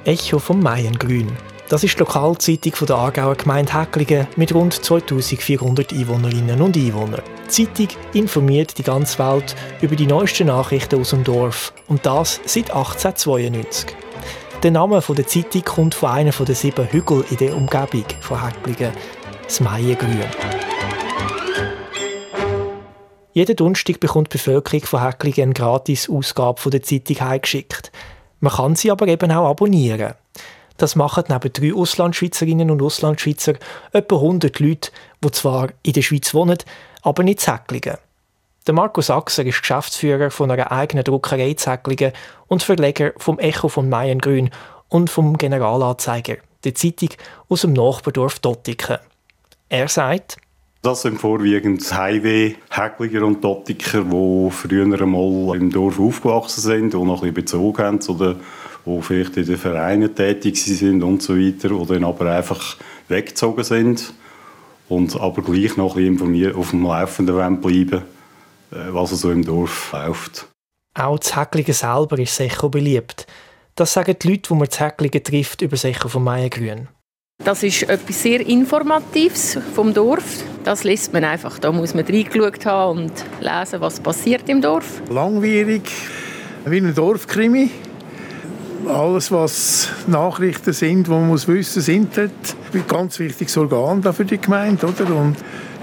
Echo 0.07 0.39
vom 0.39 0.61
Maiengrün. 0.61 1.37
Das 1.69 1.83
ist 1.83 1.97
die 1.97 1.99
Lokalzeitung 1.99 2.87
der 2.87 2.95
Aargauer 2.95 3.35
Gemeinde 3.35 3.75
Häcklingen 3.75 4.29
mit 4.37 4.55
rund 4.55 4.73
2400 4.73 5.93
Einwohnerinnen 5.93 6.63
und 6.63 6.77
Einwohnern. 6.77 7.23
Die 7.47 7.67
Zeitung 7.67 7.89
informiert 8.13 8.79
die 8.79 8.85
ganze 8.85 9.19
Welt 9.19 9.57
über 9.81 9.97
die 9.97 10.07
neuesten 10.07 10.47
Nachrichten 10.47 11.01
aus 11.01 11.11
dem 11.11 11.25
Dorf 11.25 11.73
und 11.89 12.07
das 12.07 12.41
seit 12.45 12.71
1892. 12.71 13.97
Der 14.63 14.71
Name 14.71 15.03
der 15.09 15.27
Zeitung 15.27 15.65
kommt 15.65 15.97
von 15.97 16.11
einem 16.11 16.33
der 16.39 16.55
sieben 16.55 16.87
Hügel 16.87 17.25
in 17.31 17.39
der 17.39 17.57
Umgebung 17.57 18.05
von 18.21 18.45
Häcklingen, 18.45 18.93
das 19.43 19.59
Maiengrün. 19.59 20.23
Jeden 23.33 23.57
Donnerstag 23.57 23.99
bekommt 23.99 24.33
die 24.33 24.39
Bevölkerung 24.39 24.87
von 24.87 25.03
Häcklingen 25.03 25.49
eine 25.49 25.55
gratis 25.55 26.09
Ausgabe 26.09 26.71
der 26.71 26.85
Zeitung 26.85 27.21
heimgeschickt. 27.21 27.91
Man 28.40 28.52
kann 28.52 28.76
sie 28.76 28.90
aber 28.90 29.09
eben 29.09 29.31
auch 29.33 29.49
abonnieren. 29.49 30.14
Das 30.76 30.95
machen 30.95 31.25
neben 31.28 31.52
drei 31.52 31.75
Auslandschweizerinnen 31.75 32.71
und 32.71 32.83
Auslandschweizer 32.83 33.55
etwa 33.93 34.16
100 34.16 34.61
Leute, 34.61 34.90
die 35.25 35.31
zwar 35.31 35.69
in 35.83 35.95
der 35.95 36.02
Schweiz 36.02 36.35
wohnen, 36.35 36.59
aber 37.02 37.23
nicht 37.23 37.40
Säcklinge. 37.40 37.99
Der 38.66 38.75
Markus 38.75 39.11
Axer 39.11 39.47
ist 39.47 39.61
Geschäftsführer 39.61 40.31
von 40.31 40.50
einer 40.50 40.73
eigenen 40.73 41.05
Druckerei 41.05 41.55
Zäcklingen 41.55 42.12
und 42.49 42.62
Verleger 42.62 43.12
vom 43.16 43.38
Echo 43.38 43.69
von 43.69 43.88
Mayengrün 43.88 44.50
und 44.88 45.09
vom 45.09 45.38
Generalanzeiger, 45.38 46.37
der 46.64 46.75
Zeitung 46.75 47.11
aus 47.49 47.61
dem 47.62 47.73
Nachbardorf 47.73 48.40
Dottiken. 48.40 48.99
Er 49.69 49.88
sagt, 49.88 50.37
das 50.83 51.02
sind 51.02 51.21
vorwiegend 51.21 51.83
Highway-Häckliger 51.92 53.25
und 53.25 53.42
Dottiker, 53.42 54.04
die 54.04 54.50
früher 54.50 55.00
einmal 55.00 55.56
im 55.56 55.71
Dorf 55.71 55.99
aufgewachsen 55.99 56.61
sind 56.61 56.95
und 56.95 57.09
noch 57.09 57.23
ein 57.23 57.35
bisschen 57.35 57.35
Bezug 57.35 57.78
haben 57.78 58.00
zu 58.00 58.14
den, 58.14 58.37
vielleicht 59.02 59.37
in 59.37 59.47
den 59.47 59.56
Vereinen 59.56 60.14
tätig 60.14 60.62
sind 60.62 61.02
und 61.02 61.23
so 61.23 61.37
weiter, 61.37 61.71
die 61.71 61.87
dann 61.87 62.04
aber 62.04 62.30
einfach 62.37 62.76
weggezogen 63.09 63.64
sind 63.64 64.14
und 64.88 65.21
aber 65.21 65.42
gleich 65.42 65.76
noch 65.76 65.97
ein 65.97 66.06
informiert 66.06 66.54
auf 66.54 66.71
dem 66.71 66.85
Laufenden 66.85 67.61
bleiben 67.61 68.02
äh, 68.71 68.92
was 68.92 69.11
so 69.11 69.30
im 69.30 69.45
Dorf 69.45 69.92
läuft. 69.92 70.49
Auch 70.95 71.18
das 71.18 71.37
Häckligen 71.37 71.75
selber 71.75 72.18
ist 72.18 72.37
sicher 72.37 72.68
beliebt. 72.68 73.26
Das 73.75 73.92
sagen 73.92 74.16
die 74.21 74.28
Leute, 74.28 74.49
die 74.49 74.54
man 74.54 74.68
das 74.68 74.80
Häckligen 74.80 75.23
trifft, 75.23 75.62
über 75.62 75.76
sicher 75.76 76.09
vom 76.09 76.25
Maiengrün. 76.25 76.88
Das 77.47 77.62
ist 77.62 77.85
etwas 77.85 78.23
sehr 78.25 78.45
Informatives 78.45 79.57
vom 79.73 79.95
Dorf. 79.95 80.43
Das 80.65 80.83
liest 80.83 81.12
man 81.12 81.23
einfach. 81.23 81.61
Da 81.61 81.71
muss 81.71 81.95
man 81.95 82.05
reingeschaut 82.05 82.67
haben 82.67 82.99
und 82.99 83.12
lesen, 83.38 83.81
was 83.81 84.00
passiert 84.00 84.49
im 84.49 84.61
Dorf. 84.61 85.00
Langwierig, 85.09 85.88
wie 86.65 86.79
ein 86.79 86.93
Dorfkrimi. 86.93 87.71
Alles, 88.88 89.31
was 89.31 89.88
Nachrichten 90.09 90.73
sind, 90.73 91.07
die 91.07 91.11
man 91.11 91.29
muss 91.29 91.47
wissen 91.47 91.83
sind 91.83 92.17
dort 92.17 92.33
ein 92.75 92.85
ganz 92.88 93.21
wichtiges 93.21 93.57
Organ 93.57 94.03
für 94.12 94.25
die 94.25 94.38
Gemeinde. 94.38 94.85
Oder? 94.85 95.15
Und 95.15 95.37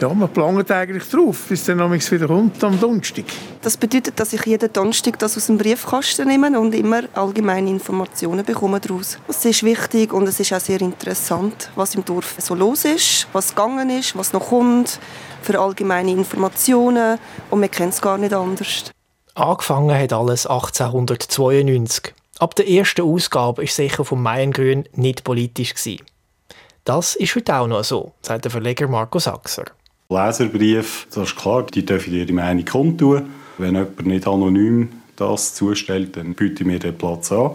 ja, 0.03 0.13
man 0.13 0.27
plant 0.27 0.69
eigentlich 0.69 1.10
drauf, 1.10 1.45
bis 1.48 1.63
dann 1.63 1.79
wieder 1.79 2.27
kommt 2.27 2.62
am 2.62 2.77
Donnerstag. 2.77 3.24
Das 3.62 3.77
bedeutet, 3.77 4.19
dass 4.19 4.33
ich 4.33 4.45
jeden 4.45 4.74
Donnerstag 4.74 5.17
das 5.17 5.38
aus 5.38 5.45
dem 5.45 5.57
Briefkasten 5.57 6.27
nehme 6.27 6.60
und 6.60 6.75
immer 6.75 7.03
allgemeine 7.13 7.69
Informationen 7.69 8.43
bekomme 8.43 8.81
daraus. 8.81 9.17
Es 9.29 9.45
ist 9.45 9.63
wichtig 9.63 10.12
und 10.12 10.27
es 10.27 10.41
ist 10.41 10.51
auch 10.51 10.60
sehr 10.60 10.81
interessant, 10.81 11.69
was 11.75 11.95
im 11.95 12.03
Dorf 12.03 12.36
so 12.39 12.53
los 12.53 12.83
ist, 12.83 13.29
was 13.31 13.55
gegangen 13.55 13.89
ist, 13.89 14.17
was 14.17 14.33
noch 14.33 14.50
kommt, 14.50 15.00
für 15.41 15.57
allgemeine 15.57 16.12
Informationen 16.12 17.17
und 17.50 17.62
man 17.62 17.72
kennt 17.72 17.93
es 17.93 18.01
gar 18.01 18.17
nicht 18.17 18.33
anders. 18.33 18.91
Angefangen 19.36 19.98
hat 19.98 20.12
alles 20.12 20.45
1892. 20.45 22.13
Ab 22.39 22.55
der 22.55 22.67
ersten 22.67 23.03
Ausgabe 23.03 23.62
war 23.62 23.69
sicher 23.69 24.03
vom 24.03 24.22
Mayengrün 24.22 24.83
nicht 24.95 25.24
politisch. 25.24 25.74
Das 26.83 27.15
ist 27.15 27.36
heute 27.38 27.55
auch 27.55 27.67
noch 27.67 27.86
so, 27.86 28.12
sagt 28.22 28.43
der 28.43 28.51
Verleger 28.51 28.89
Markus 28.89 29.29
Axer. 29.29 29.63
Leserbrief, 30.10 31.07
das 31.13 31.29
ist 31.29 31.36
klar, 31.36 31.65
die 31.65 31.86
dürfen 31.86 32.13
ihre 32.13 32.33
Meinung 32.33 32.65
kundtun. 32.65 33.29
Wenn 33.57 33.75
jemand 33.75 34.05
nicht 34.05 34.27
anonym 34.27 34.89
das 35.15 35.53
zustellt, 35.53 36.17
dann 36.17 36.33
bieten 36.33 36.67
wir 36.69 36.79
den 36.79 36.98
Platz 36.98 37.31
an. 37.31 37.51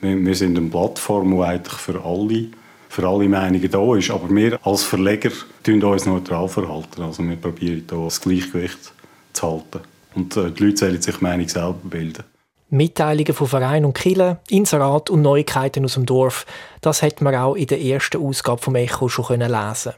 Wir 0.00 0.34
sind 0.34 0.56
eine 0.56 0.68
Plattform, 0.68 1.36
die 1.36 1.42
eigentlich 1.42 1.74
für 1.74 2.04
alle, 2.04 2.46
für 2.88 3.08
alle 3.08 3.28
Meinungen 3.28 3.70
da 3.70 3.96
ist. 3.96 4.10
Aber 4.10 4.28
wir 4.34 4.58
als 4.64 4.84
Verleger 4.84 5.30
tun 5.62 5.82
uns 5.82 6.06
neutral 6.06 6.48
verhalten. 6.48 7.02
Also 7.02 7.22
wir 7.22 7.36
probieren 7.36 7.84
hier 7.88 7.98
das 8.04 8.20
Gleichgewicht 8.20 8.92
zu 9.32 9.50
halten. 9.50 9.80
Und 10.14 10.36
äh, 10.36 10.50
die 10.50 10.64
Leute 10.64 10.76
sollen 10.76 11.02
sich 11.02 11.20
Meinung 11.20 11.48
selber 11.48 11.78
bilden. 11.82 12.24
Mitteilungen 12.70 13.32
von 13.32 13.46
Vereinen 13.46 13.86
und 13.86 13.94
Kirchen, 13.94 14.36
Inserat 14.50 15.08
und 15.08 15.22
Neuigkeiten 15.22 15.84
aus 15.84 15.94
dem 15.94 16.04
Dorf, 16.04 16.44
das 16.82 17.02
hat 17.02 17.22
man 17.22 17.34
auch 17.34 17.54
in 17.54 17.66
der 17.66 17.80
ersten 17.80 18.22
Ausgabe 18.22 18.60
vom 18.60 18.74
Echo 18.74 19.08
schon 19.08 19.40
lesen 19.40 19.92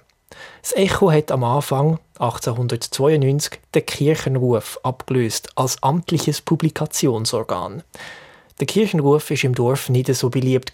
das 0.63 0.73
Echo 0.77 1.11
hat 1.11 1.33
am 1.33 1.45
Anfang 1.45 1.99
1892 2.19 3.61
den 3.75 3.87
Kirchenruf 3.87 4.79
abgelöst 4.83 5.51
als 5.57 5.83
amtliches 5.83 6.41
Publikationsorgan. 6.41 7.83
Der 8.61 8.67
Kirchenruf 8.67 9.31
ist 9.31 9.45
im 9.45 9.55
Dorf 9.55 9.89
nicht 9.89 10.15
so 10.15 10.31
beliebt 10.31 10.73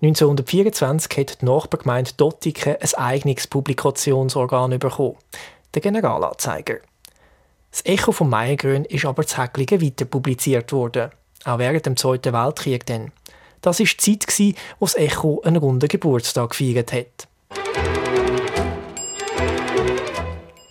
1924 0.00 1.18
hat 1.18 1.42
die 1.42 1.44
Nachbargemeinde 1.44 2.12
Dottiken 2.16 2.76
ein 2.80 2.94
eigenes 2.94 3.48
Publikationsorgan 3.48 4.78
bekommen, 4.78 5.16
der 5.74 5.82
Generalanzeiger. 5.82 6.76
Das 7.72 7.84
Echo 7.84 8.12
vom 8.12 8.30
Maiengrün 8.30 8.84
ist 8.84 9.04
aber 9.04 9.26
zu 9.26 9.42
Häcklingen 9.42 9.82
weiter 9.82 10.04
publiziert 10.04 10.72
worden, 10.72 11.10
auch 11.44 11.58
während 11.58 11.84
dem 11.84 11.96
Zweiten 11.96 12.32
Weltkrieg 12.32 12.86
dann. 12.86 13.10
Das 13.60 13.80
war 13.80 13.86
die 13.86 14.18
Zeit, 14.18 14.54
wo 14.78 14.86
das 14.86 14.94
Echo 14.94 15.40
einen 15.42 15.56
runden 15.56 15.88
Geburtstag 15.88 16.50
gefeiert 16.50 16.92
hat. 16.92 17.26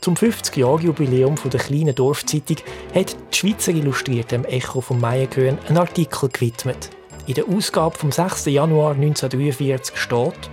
Zum 0.07 0.15
50-Jahr-Jubiläum 0.15 1.35
der 1.51 1.59
kleinen 1.59 1.93
Dorfzeitung 1.93 2.55
hat 2.95 3.17
die 3.33 3.37
Schweizer 3.37 3.73
Illustrierte 3.73 4.35
im 4.35 4.45
Echo 4.45 4.79
vom 4.79 5.01
Maiengrün 5.01 5.57
einen 5.67 5.77
Artikel 5.77 6.29
gewidmet. 6.29 6.91
In 7.25 7.33
der 7.33 7.49
Ausgabe 7.49 7.97
vom 7.97 8.13
6. 8.13 8.45
Januar 8.45 8.91
1943 8.91 9.97
steht 9.97 10.49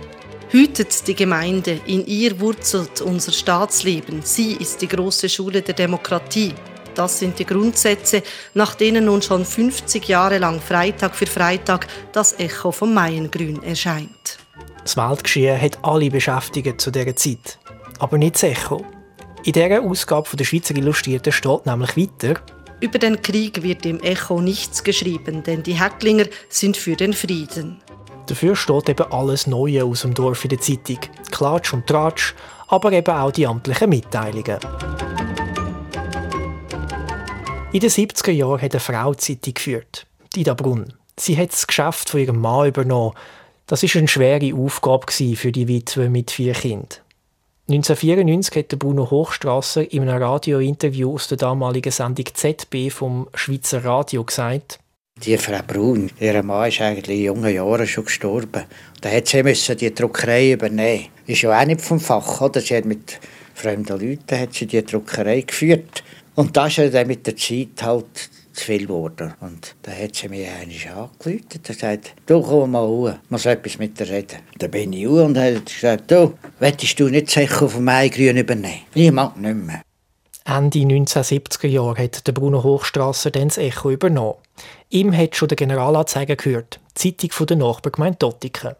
Hütet 0.49 1.07
die 1.07 1.15
Gemeinde, 1.15 1.79
in 1.85 2.05
ihr 2.05 2.37
wurzelt 2.41 2.99
unser 2.99 3.31
Staatsleben. 3.31 4.23
Sie 4.23 4.55
ist 4.55 4.81
die 4.81 4.89
große 4.89 5.29
Schule 5.29 5.61
der 5.61 5.73
Demokratie. 5.73 6.53
Das 6.93 7.19
sind 7.19 7.39
die 7.39 7.45
Grundsätze, 7.45 8.23
nach 8.55 8.75
denen 8.75 9.05
nun 9.05 9.21
schon 9.21 9.45
50 9.45 10.05
Jahre 10.05 10.37
lang 10.37 10.59
Freitag 10.59 11.15
für 11.15 11.27
Freitag 11.27 11.87
das 12.11 12.37
Echo 12.39 12.73
vom 12.73 12.93
Maiengrün 12.93 13.63
erscheint. 13.63 14.37
Das 14.83 14.97
Weltgeschehen 14.97 15.61
hat 15.61 15.79
alle 15.81 16.09
beschäftigt 16.09 16.81
zu 16.81 16.91
dieser 16.91 17.15
Zeit. 17.15 17.57
Aber 17.99 18.17
nicht 18.17 18.35
das 18.35 18.43
Echo. 18.43 18.85
In 19.45 19.53
dieser 19.53 19.83
Ausgabe 19.83 20.35
der 20.35 20.43
Schweizer 20.43 20.75
Illustrierten 20.75 21.31
steht 21.31 21.67
nämlich 21.67 21.95
weiter, 21.95 22.41
über 22.79 22.97
den 22.97 23.21
Krieg 23.21 23.61
wird 23.61 23.85
im 23.85 23.99
Echo 23.99 24.41
nichts 24.41 24.83
geschrieben, 24.83 25.43
denn 25.43 25.61
die 25.61 25.79
Hecklinger 25.79 26.25
sind 26.49 26.75
für 26.75 26.95
den 26.95 27.13
Frieden. 27.13 27.79
Dafür 28.25 28.55
steht 28.55 28.89
eben 28.89 29.11
alles 29.11 29.45
Neue 29.45 29.85
aus 29.85 30.01
dem 30.01 30.15
Dorf 30.15 30.43
in 30.45 30.49
der 30.49 30.61
Zeitung. 30.61 30.97
Klatsch 31.29 31.73
und 31.73 31.85
Tratsch, 31.85 32.33
aber 32.69 32.91
eben 32.91 33.15
auch 33.15 33.29
die 33.29 33.45
amtlichen 33.45 33.87
Mitteilungen. 33.87 34.57
In 37.71 37.79
den 37.81 37.89
70er 37.91 38.31
Jahren 38.31 38.61
hat 38.63 38.71
eine 38.71 38.79
Frau 38.79 39.13
die 39.13 39.19
Zeitung 39.19 39.53
geführt, 39.53 40.07
Dida 40.35 40.55
Brunn. 40.55 40.91
Sie 41.19 41.37
hat 41.37 41.51
das 41.51 41.67
Geschäft 41.67 42.09
von 42.09 42.19
ihrem 42.19 42.41
Mann 42.41 42.69
übernommen. 42.69 43.13
Das 43.67 43.83
war 43.83 43.95
eine 43.95 44.07
schwere 44.07 44.55
Aufgabe 44.55 45.05
für 45.11 45.51
die 45.51 45.67
Witwe 45.67 46.09
mit 46.09 46.31
vier 46.31 46.53
Kindern. 46.53 47.04
1994 47.67 48.55
hat 48.57 48.77
Bruno 48.77 49.09
Hochstrasser 49.09 49.91
in 49.91 50.07
einem 50.07 50.21
Radiointerview 50.21 51.15
aus 51.15 51.27
der 51.29 51.37
damaligen 51.37 51.91
Sendung 51.91 52.25
ZB 52.31 52.91
vom 52.91 53.27
Schweizer 53.33 53.83
Radio 53.83 54.23
gesagt, 54.23 54.79
die 55.23 55.37
Frau 55.37 55.61
Brun, 55.65 56.11
ihr 56.19 56.43
Mann 56.43 56.67
ist 56.67 56.81
eigentlich 56.81 57.19
in 57.19 57.23
jungen 57.23 57.53
Jahren 57.53 57.87
schon 57.87 58.03
gestorben. 58.03 58.65
Da 58.99 59.09
hat 59.09 59.27
sie 59.27 59.41
müssen 59.43 59.77
die 59.77 59.93
Druckerei 59.95 60.51
übernehmen. 60.51 61.05
Ist 61.25 61.41
ja 61.41 61.57
auch 61.57 61.65
nicht 61.65 61.79
vom 61.79 62.01
Fach, 62.01 62.41
oder? 62.41 62.59
Sie 62.59 62.75
hat 62.75 62.83
mit 62.83 63.19
fremden 63.53 63.97
Leuten 63.97 64.39
hat 64.39 64.53
sie 64.53 64.67
die 64.67 64.85
Druckerei 64.85 65.41
geführt. 65.41 66.03
Und 66.35 66.57
das 66.57 66.77
ist 66.77 66.93
dann 66.93 67.07
mit 67.07 67.25
der 67.25 67.37
Zeit 67.37 67.81
halt 67.81 68.29
zu 68.55 68.65
viel 68.65 68.87
geworden. 68.87 69.33
Und 69.41 69.75
da 69.83 69.91
hat 69.91 70.15
sie 70.15 70.29
mich 70.29 70.47
einmal 70.47 71.09
angerufen 71.09 71.45
und 71.53 71.63
gesagt, 71.63 72.13
du 72.25 72.41
komm 72.41 72.71
mal 72.71 72.87
hoch, 72.87 73.13
ich 73.23 73.29
muss 73.29 73.45
etwas 73.45 73.77
mit 73.77 73.99
dir 73.99 74.09
reden. 74.09 74.39
Da 74.57 74.67
bin 74.67 74.93
ich 74.93 75.07
hoch 75.07 75.25
und 75.25 75.37
hat 75.37 75.65
gesagt, 75.65 76.11
du, 76.11 76.33
willst 76.59 76.99
du 76.99 77.09
nicht 77.09 77.29
sicher 77.29 77.65
auf 77.65 77.75
dem 77.75 77.85
Grün 77.85 78.37
übernehmen? 78.37 78.81
Ich 78.93 79.11
mag 79.11 79.37
nicht 79.37 79.55
mehr. 79.55 79.81
Ende 80.47 80.79
1970er 80.79 81.67
Jahre 81.67 82.03
hat 82.03 82.27
der 82.27 82.31
Bruno 82.31 82.61
Hochstrasser 82.61 83.31
dann 83.31 83.47
das 83.47 83.57
Echo 83.57 83.89
übernommen. 83.89 84.35
Ihm 84.89 85.15
hat 85.15 85.35
schon 85.35 85.47
der 85.47 85.55
Generalanzeiger 85.55 86.35
gehört, 86.35 86.79
die 87.01 87.17
Zeitung 87.17 87.47
der 87.47 87.57
Nachbargemeinde 87.57 88.19
Dottiken. 88.19 88.75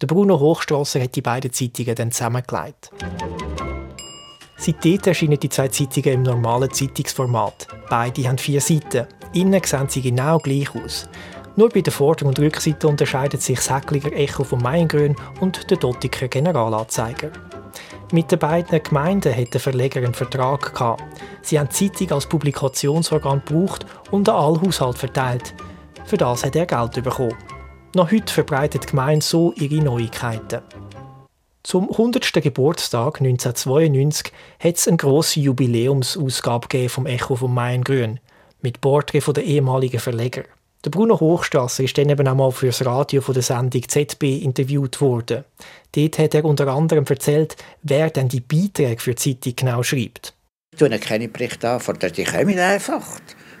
Der 0.00 0.06
Bruno 0.06 0.38
Hochstrasser 0.38 1.02
hat 1.02 1.16
die 1.16 1.22
beiden 1.22 1.52
Zeitungen 1.52 1.96
dann 1.96 2.12
zusammengelegt. 2.12 2.90
Seitdem 4.58 5.00
erscheinen 5.04 5.38
die 5.38 5.48
zwei 5.48 5.68
Zeitungen 5.68 6.14
im 6.14 6.22
normalen 6.22 6.72
Zeitungsformat. 6.72 7.68
Beide 7.88 8.28
haben 8.28 8.38
vier 8.38 8.60
Seiten. 8.60 9.06
Innen 9.32 9.62
sehen 9.64 9.88
sie 9.88 10.02
genau 10.02 10.38
gleich 10.38 10.68
aus. 10.74 11.08
Nur 11.54 11.68
bei 11.68 11.80
der 11.80 11.92
Vorder- 11.92 12.26
und 12.26 12.38
Rückseite 12.38 12.88
unterscheidet 12.88 13.40
sich 13.40 13.56
das 13.56 13.70
Heckliger 13.70 14.12
Echo 14.12 14.44
vom 14.44 14.60
Maingrün 14.60 15.16
und 15.40 15.70
der 15.70 15.76
Dottiker 15.76 16.28
Generalanzeiger. 16.28 17.30
Mit 18.12 18.32
den 18.32 18.38
beiden 18.38 18.82
Gemeinden 18.82 19.34
hat 19.34 19.54
der 19.54 19.60
Verleger 19.60 20.00
einen 20.00 20.14
Vertrag 20.14 20.72
gehabt. 20.72 21.02
Sie 21.42 21.58
haben 21.58 21.68
die 21.68 21.92
Zeitung 21.92 22.16
als 22.16 22.26
Publikationsorgan 22.26 23.42
gebraucht 23.44 23.86
und 24.10 24.28
an 24.28 24.36
alle 24.36 24.60
Haushalte 24.60 24.98
verteilt. 24.98 25.54
Für 26.04 26.16
das 26.16 26.44
hat 26.44 26.56
er 26.56 26.66
Geld 26.66 27.02
bekommen. 27.04 27.34
Noch 27.94 28.10
heute 28.10 28.32
verbreitet 28.32 28.84
die 28.84 28.90
Gemeinde 28.90 29.24
so 29.24 29.52
ihre 29.56 29.82
Neuigkeiten. 29.82 30.62
Zum 31.68 31.90
100. 31.90 32.32
Geburtstag 32.42 33.20
1992 33.20 34.32
hat 34.58 34.76
es 34.76 34.88
eine 34.88 34.96
grosse 34.96 35.40
Jubiläumsausgabe 35.40 36.88
vom 36.88 37.04
Echo 37.04 37.36
vom 37.36 37.52
Maingrün 37.52 38.20
mit 38.62 38.80
Porträt 38.80 39.20
der 39.36 39.44
ehemaligen 39.44 40.00
Verleger. 40.00 40.44
Der 40.82 40.88
Bruno 40.88 41.20
Hochstrasser 41.20 41.84
ist 41.84 41.98
dann 41.98 42.08
eben 42.08 42.26
einmal 42.26 42.52
für 42.52 42.68
das 42.68 42.86
Radio 42.86 43.20
von 43.20 43.34
der 43.34 43.42
Sendung 43.42 43.86
ZB 43.86 44.38
interviewt 44.42 45.02
worden. 45.02 45.44
Dort 45.94 46.18
hat 46.18 46.34
er 46.34 46.46
unter 46.46 46.68
anderem 46.68 47.04
erzählt, 47.06 47.54
wer 47.82 48.08
denn 48.08 48.28
die 48.28 48.40
Beiträge 48.40 49.02
für 49.02 49.14
die 49.14 49.38
Zeitung 49.38 49.56
genau 49.56 49.82
schreibt. 49.82 50.32
Ich 50.72 50.78
tue 50.78 50.88
keine 50.98 51.28
Berichte 51.28 51.68
an, 51.68 51.82
die 52.16 52.24
kommen 52.24 52.58
einfach. 52.58 53.04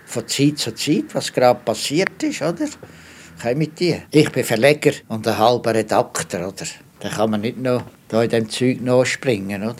Von 0.06 0.26
Zeit 0.26 0.56
zu 0.56 0.74
Zeit, 0.74 1.14
was 1.14 1.30
gerade 1.30 1.60
passiert 1.62 2.22
ist, 2.22 2.40
oder? 2.40 2.68
Kommen 3.42 3.74
die. 3.78 4.00
Ich 4.10 4.32
bin 4.32 4.44
Verleger 4.44 4.92
und 5.08 5.28
ein 5.28 5.36
halber 5.36 5.74
Redakteur, 5.74 6.48
oder? 6.48 6.64
Da 7.00 7.08
kann 7.08 7.30
man 7.30 7.40
nicht 7.40 7.58
noch 7.58 7.82
da 8.08 8.22
in 8.22 8.30
dem 8.30 8.48
Zeug 8.48 8.80
nachspringen, 8.80 9.62
oder? 9.62 9.76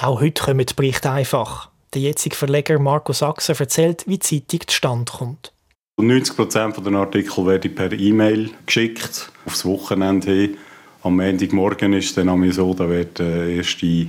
Auch 0.00 0.20
heute 0.20 0.42
kommen 0.42 0.66
die 0.66 0.74
Berichte 0.74 1.10
einfach. 1.10 1.70
Der 1.94 2.02
jetzige 2.02 2.34
Verleger 2.34 2.78
Marco 2.78 3.12
Sachser 3.12 3.58
erzählt, 3.58 4.04
wie 4.06 4.18
die 4.18 4.46
Zeitung 4.46 4.66
zustande 4.66 5.12
kommt. 5.12 5.52
90 5.98 6.36
Prozent 6.36 6.76
der 6.84 6.92
Artikel 6.94 7.46
werden 7.46 7.74
per 7.74 7.92
E-Mail 7.92 8.50
geschickt, 8.64 9.30
aufs 9.44 9.64
Wochenende 9.64 10.30
hin. 10.30 10.56
Am 11.02 11.16
Montagmorgen 11.16 11.92
ist 11.92 12.16
dann 12.16 12.52
so, 12.52 12.74
da 12.74 12.88
wird 12.88 13.18
der 13.18 13.46
erste 13.46 14.06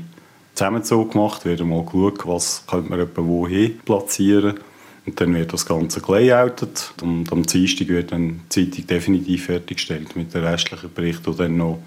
Zusammenzug 0.53 1.11
gemacht, 1.11 1.45
wird 1.45 1.61
mal 1.61 1.83
geschaut, 1.83 2.25
was 2.25 2.63
könnte 2.67 2.89
man 2.89 2.99
etwa 2.99 3.23
wohin 3.23 3.79
platzieren 3.79 4.59
und 5.05 5.19
dann 5.19 5.33
wird 5.33 5.53
das 5.53 5.65
Ganze 5.65 6.01
gelayoutet 6.01 6.93
und 7.01 7.31
am 7.31 7.43
Dienstag 7.43 7.87
wird 7.87 8.11
dann 8.11 8.41
die 8.51 8.69
Zeitung 8.69 8.87
definitiv 8.87 9.45
fertiggestellt 9.45 10.15
mit 10.15 10.33
den 10.33 10.43
restlichen 10.43 10.93
Berichten, 10.93 11.31
die 11.31 11.37
dann 11.37 11.57
noch 11.57 11.79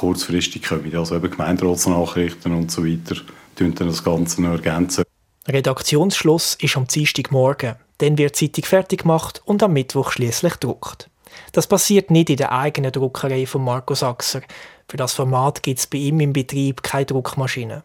kurzfristig 0.00 0.62
kommen. 0.62 0.94
Also 0.96 1.16
eben 1.16 1.30
Gemeinderatsnachrichten 1.30 2.54
und 2.54 2.70
so 2.70 2.84
weiter, 2.84 3.16
dann 3.56 3.74
das 3.74 4.02
Ganze 4.02 4.42
noch 4.42 4.52
ergänzen. 4.52 5.04
Redaktionsschluss 5.46 6.56
ist 6.60 6.76
am 6.76 6.86
Dienstagmorgen. 6.86 7.76
Dann 7.98 8.16
wird 8.16 8.40
die 8.40 8.50
Zeitung 8.50 8.68
fertig 8.68 9.02
gemacht 9.02 9.42
und 9.44 9.62
am 9.62 9.74
Mittwoch 9.74 10.12
schließlich 10.12 10.54
gedruckt. 10.54 11.10
Das 11.52 11.66
passiert 11.66 12.10
nicht 12.10 12.30
in 12.30 12.36
der 12.36 12.52
eigenen 12.52 12.92
Druckerei 12.92 13.46
von 13.46 13.62
Marco 13.62 13.94
Sachser. 13.94 14.40
Für 14.88 14.96
das 14.96 15.12
Format 15.12 15.62
gibt 15.62 15.80
es 15.80 15.86
bei 15.86 15.98
ihm 15.98 16.20
im 16.20 16.32
Betrieb 16.32 16.82
keine 16.82 17.06
Druckmaschine. 17.06 17.82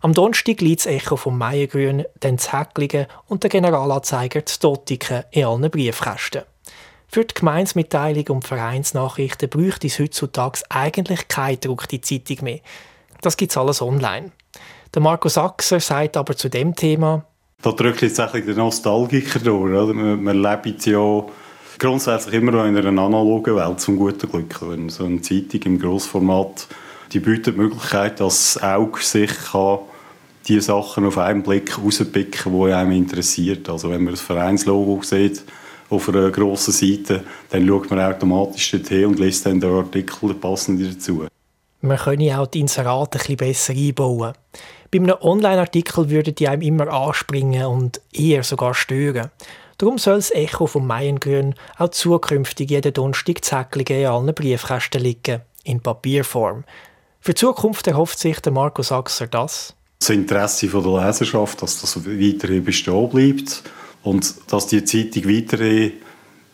Am 0.00 0.12
Donnerstag 0.12 0.60
liegt 0.60 0.80
das 0.80 0.86
Echo 0.86 1.16
vom 1.16 1.36
Meiergrün, 1.38 2.04
dann 2.20 2.36
das 2.36 2.52
Häckligen 2.52 3.06
und 3.26 3.42
der 3.42 3.50
Generalanzeiger 3.50 4.46
zu 4.46 4.60
Dottiken 4.60 5.24
in 5.32 5.44
allen 5.44 5.70
Briefkästen. 5.70 6.42
Für 7.10 7.24
die 7.24 7.34
Gemeinsmitteilung 7.34 8.26
und 8.28 8.46
Vereinsnachrichten 8.46 9.48
bräuchte 9.48 9.86
es 9.86 9.98
heutzutage 9.98 10.60
eigentlich 10.68 11.26
keine 11.28 11.56
gedruckte 11.56 12.00
Zeitung 12.00 12.44
mehr. 12.44 12.60
Das 13.22 13.36
gibt 13.36 13.52
es 13.52 13.56
alles 13.56 13.80
online. 13.80 14.30
Der 14.94 15.02
Marco 15.02 15.28
Sachser 15.28 15.80
sagt 15.80 16.16
aber 16.16 16.36
zu 16.36 16.48
dem 16.48 16.74
Thema, 16.76 17.24
da 17.60 17.72
drückt 17.72 18.02
jetzt 18.02 18.20
ein 18.20 18.46
der 18.46 18.54
Nostalgiker 18.54 19.40
durch. 19.40 19.72
Oder? 19.72 19.92
Man 19.92 20.42
lebt 20.42 20.86
ja 20.86 21.24
grundsätzlich 21.78 22.34
immer 22.36 22.52
noch 22.52 22.64
in 22.64 22.76
einer 22.76 23.02
analogen 23.02 23.56
Welt, 23.56 23.80
zum 23.80 23.96
guten 23.96 24.30
Glück. 24.30 24.60
Wenn 24.60 24.88
so 24.88 25.04
eine 25.04 25.20
Zeitung 25.22 25.62
im 25.62 25.80
Grossformat 25.80 26.68
die 27.12 27.20
bietet 27.20 27.54
die 27.54 27.60
Möglichkeit, 27.60 28.20
dass 28.20 28.54
das 28.54 28.62
Auge 28.62 29.00
sich 29.00 29.30
kann 29.50 29.78
die 30.46 30.60
Sachen 30.60 31.06
auf 31.06 31.18
einen 31.18 31.42
Blick 31.42 31.78
rauspicken 31.78 32.52
die 32.52 32.72
einem 32.72 32.92
interessiert. 32.92 33.68
Also 33.68 33.90
wenn 33.90 34.04
man 34.04 34.14
das 34.14 34.20
Vereinslogo 34.20 35.02
sieht 35.02 35.42
auf 35.90 36.08
einer 36.08 36.30
grossen 36.30 36.72
Seite, 36.72 37.24
dann 37.50 37.66
schaut 37.66 37.90
man 37.90 38.00
automatisch 38.00 38.70
dorthin 38.70 39.06
und 39.06 39.18
liest 39.18 39.46
dann 39.46 39.60
den 39.60 39.72
Artikel 39.72 40.34
passend 40.34 40.80
dazu. 40.82 41.26
Man 41.80 41.96
könne 41.96 42.40
auch 42.40 42.46
die 42.46 42.60
Inserate 42.60 43.18
ein 43.18 43.22
bisschen 43.22 43.36
besser 43.36 43.72
einbauen. 43.72 44.32
Bei 44.90 44.98
einem 44.98 45.16
Online-Artikel 45.20 46.10
würden 46.10 46.34
die 46.34 46.48
einem 46.48 46.62
immer 46.62 46.88
anspringen 46.88 47.66
und 47.66 48.00
eher 48.12 48.42
sogar 48.42 48.74
stören. 48.74 49.30
Darum 49.76 49.98
soll 49.98 50.16
das 50.16 50.32
Echo 50.32 50.66
vom 50.66 50.86
Maiengrün 50.86 51.54
auch 51.76 51.90
zukünftig 51.90 52.70
jeden 52.70 52.92
Donnerstag 52.92 53.44
Zäcklinge 53.44 54.00
in 54.00 54.06
allen 54.06 54.34
Briefkästen 54.34 55.00
liegen, 55.00 55.42
in 55.62 55.80
Papierform. 55.80 56.64
Für 57.20 57.32
die 57.32 57.40
Zukunft 57.40 57.86
erhofft 57.86 58.18
sich 58.18 58.40
der 58.40 58.52
Marco 58.52 58.82
Sachser 58.82 59.28
das. 59.28 59.74
Das 60.00 60.10
Interesse 60.10 60.66
der 60.66 60.80
Leserschaft, 60.80 61.62
dass 61.62 61.80
das 61.80 62.04
weiterhin 62.04 62.64
bestehen 62.64 63.08
bleibt 63.08 63.62
und 64.08 64.34
dass 64.50 64.66
die 64.66 64.84
Zeitung 64.84 65.28
weiterhin 65.28 65.92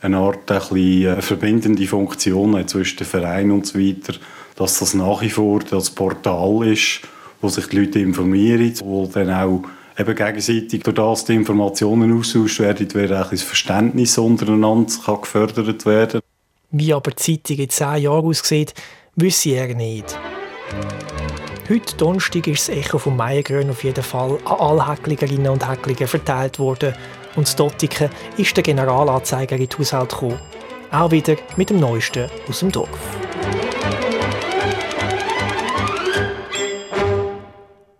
eine 0.00 0.18
Art 0.18 0.50
ein 0.50 0.58
bisschen 0.58 1.06
äh, 1.06 1.23
verbindende 1.23 1.87
Funktion 1.87 2.56
hat 2.56 2.70
zwischen 2.70 2.99
den 2.99 3.06
Vereinen 3.06 3.52
und 3.52 3.66
so 3.66 3.78
weiter, 3.78 4.14
dass 4.56 4.80
das 4.80 4.94
nach 4.94 5.23
wie 5.23 5.30
vor 5.30 5.60
das 5.60 5.90
Portal 5.90 6.67
ist, 6.67 7.00
wo 7.40 7.49
sich 7.49 7.67
die 7.69 7.78
Leute 7.78 8.00
informieren, 8.00 8.75
wo 8.80 9.06
dann 9.06 9.30
auch 9.30 9.62
eben 9.97 10.14
gegenseitig 10.14 10.82
durch 10.82 10.97
das 10.97 11.25
die 11.25 11.34
Informationen 11.34 12.19
austauscht 12.19 12.58
werden, 12.60 12.93
wird 12.93 13.12
auch 13.12 13.30
das 13.30 13.43
Verständnis 13.43 14.19
untereinander 14.19 14.93
kann 15.04 15.21
gefördert 15.21 15.86
werden. 15.86 16.21
Wie 16.71 16.93
aber 16.93 17.12
die 17.12 17.38
Zeitung 17.38 17.64
in 17.64 17.71
zehn 17.71 18.02
Jahren 18.02 18.26
aussieht, 18.26 18.75
wüsste 19.14 19.50
er 19.50 19.75
nicht. 19.75 20.19
Heute 21.69 21.97
Donnerstag 21.97 22.47
ist 22.49 22.69
das 22.69 22.76
Echo 22.76 22.99
vom 22.99 23.17
Meiergrün 23.17 23.71
auf 23.71 23.84
jeden 23.84 24.02
Fall 24.02 24.38
an 24.45 24.56
alle 24.58 24.88
Häckligerinnen 24.88 25.52
und 25.52 25.67
Häckliger 25.67 26.08
verteilt 26.08 26.58
worden 26.58 26.95
und 27.36 27.58
Dottiken 27.58 28.10
ist 28.36 28.56
der 28.56 28.62
Generalanzeiger 28.62 29.56
in 29.56 29.68
die 29.68 29.76
Haushalt 29.76 30.10
gekommen. 30.10 30.40
Auch 30.90 31.10
wieder 31.10 31.36
mit 31.56 31.70
dem 31.70 31.80
Neuesten 31.80 32.30
aus 32.49 32.60
dem 32.60 32.70
Dorf. 32.70 32.88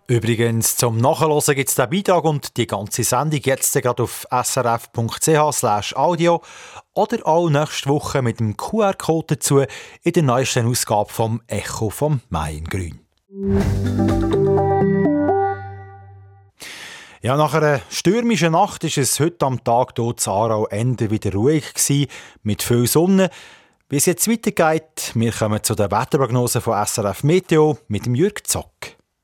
Übrigens, 0.07 0.75
zum 0.75 0.97
Nachhören 0.97 1.55
gibt 1.55 1.69
es 1.69 1.75
den 1.75 1.89
Beitrag 1.89 2.23
und 2.25 2.57
die 2.57 2.67
ganze 2.67 3.03
Sendung 3.03 3.39
jetzt 3.43 3.73
gerade 3.81 4.03
auf 4.03 4.27
srf.ch 4.31 5.95
audio 5.95 6.41
oder 6.93 7.27
auch 7.27 7.49
nächste 7.49 7.89
Woche 7.89 8.21
mit 8.21 8.39
dem 8.39 8.55
QR-Code 8.55 9.35
dazu 9.35 9.63
in 10.03 10.13
der 10.13 10.23
neuesten 10.23 10.67
Ausgabe 10.67 11.11
vom 11.11 11.41
Echo 11.47 11.89
vom 11.89 12.21
Maingrün. 12.29 12.99
Ja, 17.25 17.35
nach 17.35 17.55
einer 17.55 17.81
stürmischen 17.89 18.51
Nacht 18.51 18.83
ist 18.83 18.99
es 18.99 19.19
heute 19.19 19.47
am 19.47 19.63
Tag 19.63 19.95
dort 19.95 20.23
in 20.27 20.31
Aarau 20.31 20.67
Ende 20.67 21.09
wieder 21.09 21.33
ruhig 21.33 21.73
gewesen, 21.73 22.05
mit 22.43 22.61
viel 22.61 22.85
Sonne. 22.85 23.31
Wie 23.89 23.95
es 23.95 24.05
jetzt 24.05 24.29
weitergeht, 24.29 25.11
wir 25.15 25.31
kommen 25.31 25.63
zu 25.63 25.73
der 25.73 25.89
Wetterprognose 25.89 26.61
von 26.61 26.85
SRF 26.85 27.23
Meteo 27.23 27.79
mit 27.87 28.05
dem 28.05 28.13
Jürg 28.13 28.45
Zock. 28.45 28.69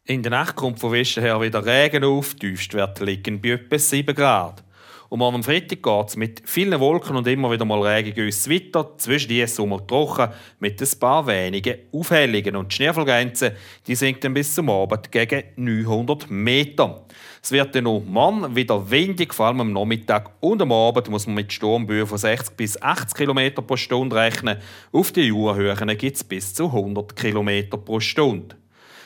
In 0.05 0.23
der 0.23 0.31
Nacht 0.31 0.55
kommt 0.55 0.79
von 0.79 0.91
Westen 0.91 1.21
her 1.21 1.39
wieder 1.41 1.63
Regen 1.63 2.03
auf, 2.03 2.33
die 2.33 2.49
Tiefstwerte 2.49 3.05
liegen 3.05 3.39
bei 3.39 3.49
etwa 3.49 3.77
7 3.77 4.15
Grad. 4.15 4.63
Und 5.11 5.21
am 5.21 5.43
Freitag 5.43 5.83
geht 5.83 6.07
es 6.07 6.15
mit 6.15 6.41
vielen 6.45 6.79
Wolken 6.79 7.17
und 7.17 7.27
immer 7.27 7.51
wieder 7.51 7.65
mal 7.65 7.81
Regengüsse 7.81 8.49
weiter, 8.49 8.93
zwischen 8.97 9.27
die 9.27 9.45
Sommer 9.45 9.85
trocken, 9.85 10.31
mit 10.61 10.81
ein 10.81 10.99
paar 11.01 11.27
wenigen 11.27 11.79
Aufhellungen. 11.91 12.55
Und 12.55 12.71
die 12.71 12.75
Schneefallgrenze 12.77 13.57
die 13.87 13.95
sinkt 13.95 14.23
dann 14.23 14.33
bis 14.33 14.55
zum 14.55 14.69
Abend 14.69 15.11
gegen 15.11 15.43
900 15.57 16.31
Meter. 16.31 17.03
Es 17.43 17.51
wird 17.51 17.75
dann 17.75 17.83
noch 17.83 17.99
Mann 17.99 18.55
wieder 18.55 18.89
windig, 18.89 19.33
vor 19.33 19.47
allem 19.47 19.59
am 19.59 19.73
Nachmittag 19.73 20.31
und 20.39 20.61
am 20.61 20.71
Abend 20.71 21.09
muss 21.09 21.27
man 21.27 21.35
mit 21.35 21.51
Sturmböen 21.51 22.07
von 22.07 22.17
60 22.17 22.55
bis 22.55 22.81
80 22.81 23.13
km 23.13 23.65
pro 23.67 23.75
Stunde 23.75 24.15
rechnen. 24.15 24.59
Auf 24.93 25.11
den 25.11 25.25
Jurahöhen 25.25 25.97
gibt 25.97 26.15
es 26.15 26.23
bis 26.23 26.53
zu 26.53 26.67
100 26.67 27.17
km 27.17 27.69
pro 27.83 27.99
Stunde. 27.99 28.60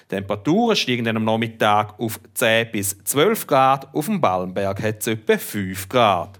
Die 0.05 0.15
Temperaturen 0.15 0.75
steigen 0.75 1.03
dann 1.03 1.17
am 1.17 1.25
Nachmittag 1.25 1.99
auf 1.99 2.19
10 2.35 2.71
bis 2.71 2.95
12 3.03 3.47
Grad, 3.47 3.93
auf 3.95 4.05
dem 4.05 4.21
Ballenberg 4.21 4.81
hat 4.83 4.99
es 4.99 5.07
etwa 5.07 5.37
5 5.37 5.89
Grad. 5.89 6.39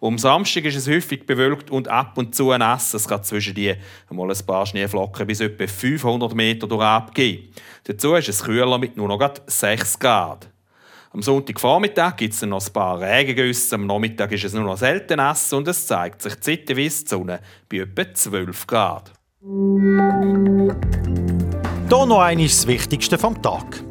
Um 0.00 0.18
Samstag 0.18 0.66
ist 0.66 0.76
es 0.76 0.86
häufig 0.86 1.24
bewölkt 1.24 1.70
und 1.70 1.88
ab 1.88 2.18
und 2.18 2.34
zu 2.34 2.54
nass. 2.58 2.92
Es 2.92 3.08
kann 3.08 3.24
zwischen 3.24 3.54
die 3.54 3.74
einmal 4.10 4.30
ein 4.30 4.46
paar 4.46 4.66
Schneeflocken 4.66 5.26
bis 5.26 5.40
etwa 5.40 5.66
500 5.66 6.34
Meter 6.34 6.66
durch 6.66 6.82
abgehen. 6.82 7.48
Dazu 7.84 8.12
ist 8.14 8.28
es 8.28 8.44
kühler 8.44 8.76
mit 8.76 8.98
nur 8.98 9.08
noch 9.08 9.32
6 9.46 9.98
Grad. 9.98 10.50
Am 11.10 11.22
Sonntagvormittag 11.22 12.16
gibt 12.16 12.34
es 12.34 12.42
noch 12.42 12.66
ein 12.66 12.72
paar 12.74 13.00
Regengüsse. 13.00 13.76
Am 13.76 13.86
Nachmittag 13.86 14.32
ist 14.32 14.44
es 14.44 14.52
nur 14.52 14.64
noch 14.64 14.76
selten 14.76 15.16
nass 15.16 15.50
und 15.54 15.66
es 15.68 15.86
zeigt 15.86 16.20
sich 16.20 16.38
zeitweise 16.38 17.04
die 17.04 17.08
Sonne 17.08 17.40
bei 17.70 17.78
etwa 17.78 18.12
12 18.12 18.66
Grad. 18.66 19.12
Hier 21.86 22.06
noch 22.06 22.20
einmal 22.20 22.46
das 22.46 22.66
Wichtigste 22.66 23.18
vom 23.18 23.40
Tag. 23.42 23.84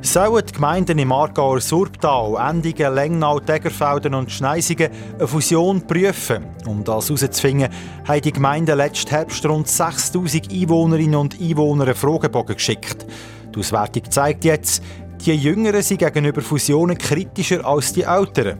Sollen 0.00 0.44
die 0.46 0.52
Gemeinden 0.52 0.98
im 0.98 1.12
Aargauer 1.12 1.60
Surbtal, 1.60 2.36
Endigen, 2.50 2.94
Lengnau, 2.94 3.38
Degerfelden 3.38 4.14
und 4.14 4.32
Schneisingen 4.32 4.90
eine 5.18 5.28
Fusion 5.28 5.86
prüfen? 5.86 6.46
Um 6.66 6.82
das 6.82 7.10
herauszufinden, 7.10 7.68
haben 8.08 8.20
die 8.22 8.32
Gemeinden 8.32 8.78
letzten 8.78 9.10
Herbst 9.10 9.44
rund 9.46 9.68
6000 9.68 10.50
Einwohnerinnen 10.50 11.16
und 11.16 11.38
Einwohner 11.38 11.84
einen 11.84 11.94
Fragebogen 11.94 12.56
geschickt. 12.56 13.06
Die 13.54 13.58
Auswertung 13.58 14.10
zeigt 14.10 14.46
jetzt, 14.46 14.82
die 15.24 15.34
Jüngeren 15.34 15.82
sind 15.82 15.98
gegenüber 15.98 16.40
Fusionen 16.40 16.96
kritischer 16.96 17.64
als 17.64 17.92
die 17.92 18.02
Älteren. 18.02 18.58